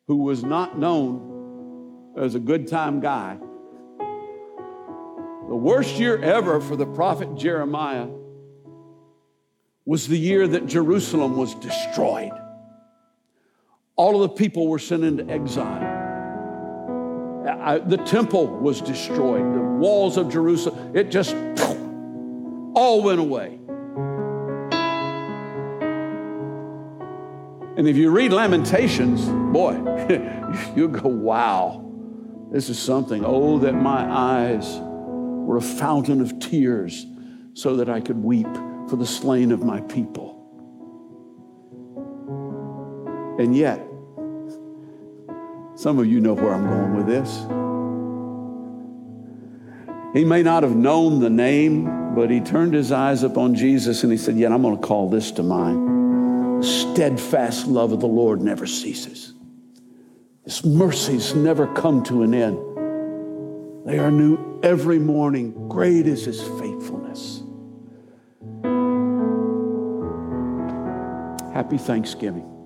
who 0.08 0.18
was 0.18 0.44
not 0.44 0.78
known 0.78 2.14
as 2.18 2.36
a 2.36 2.40
good 2.40 2.68
time 2.68 3.00
guy. 3.00 3.38
The 5.48 5.56
worst 5.56 5.98
year 5.98 6.22
ever 6.22 6.60
for 6.60 6.76
the 6.76 6.86
prophet 6.86 7.36
Jeremiah 7.36 8.08
was 9.86 10.08
the 10.08 10.18
year 10.18 10.48
that 10.48 10.66
Jerusalem 10.66 11.38
was 11.38 11.56
destroyed. 11.56 12.32
All 13.96 14.22
of 14.22 14.30
the 14.30 14.36
people 14.36 14.68
were 14.68 14.80
sent 14.80 15.04
into 15.04 15.32
exile. 15.32 15.98
the 17.88 17.98
temple 18.06 18.48
was 18.48 18.82
destroyed. 18.82 19.44
The 19.56 19.62
walls 19.62 20.18
of 20.18 20.30
Jerusalem, 20.30 20.96
it 20.96 21.10
just 21.10 21.36
all 22.76 23.02
went 23.02 23.20
away. 23.20 23.59
And 27.80 27.88
if 27.88 27.96
you 27.96 28.12
read 28.12 28.34
Lamentations, 28.34 29.26
boy, 29.54 29.72
you 30.76 30.90
go, 30.90 31.08
wow, 31.08 31.90
this 32.52 32.68
is 32.68 32.78
something. 32.78 33.24
Oh, 33.26 33.58
that 33.60 33.72
my 33.72 34.02
eyes 34.02 34.80
were 34.82 35.56
a 35.56 35.62
fountain 35.62 36.20
of 36.20 36.40
tears 36.40 37.06
so 37.54 37.78
that 37.78 37.88
I 37.88 38.02
could 38.02 38.22
weep 38.22 38.54
for 38.90 38.98
the 38.98 39.06
slain 39.06 39.54
of 39.54 39.64
my 39.64 39.80
people. 39.80 40.36
And 43.40 43.56
yet, 43.56 43.80
some 45.78 46.00
of 46.00 46.06
you 46.06 46.20
know 46.20 46.34
where 46.34 46.54
I'm 46.54 46.68
going 46.68 46.98
with 46.98 47.08
this. 47.08 47.34
He 50.14 50.26
may 50.26 50.44
not 50.44 50.64
have 50.64 50.76
known 50.76 51.22
the 51.22 51.30
name, 51.30 52.14
but 52.14 52.30
he 52.30 52.42
turned 52.42 52.74
his 52.74 52.92
eyes 52.92 53.24
upon 53.24 53.56
Jesus 53.56 54.04
and 54.04 54.12
he 54.12 54.18
said, 54.18 54.36
Yet 54.36 54.52
I'm 54.52 54.64
going 54.64 54.76
to 54.76 54.86
call 54.86 55.10
this 55.10 55.32
to 55.32 55.44
mind 55.44 55.99
steadfast 56.62 57.68
love 57.68 57.92
of 57.92 58.00
the 58.00 58.08
Lord 58.08 58.42
never 58.42 58.66
ceases. 58.66 59.34
His 60.44 60.64
mercies 60.66 61.36
never 61.36 61.68
come 61.74 62.04
to 62.06 62.24
an 62.24 62.34
end. 62.34 62.58
They 63.86 64.00
are 64.00 64.12
new 64.12 64.60
every 64.62 65.00
morning. 65.00 65.68
Great 65.70 66.08
is 66.08 66.26
his 66.26 66.42
faithfulness. 66.42 67.44
Happy 71.54 71.78
Thanksgiving. 71.78 72.59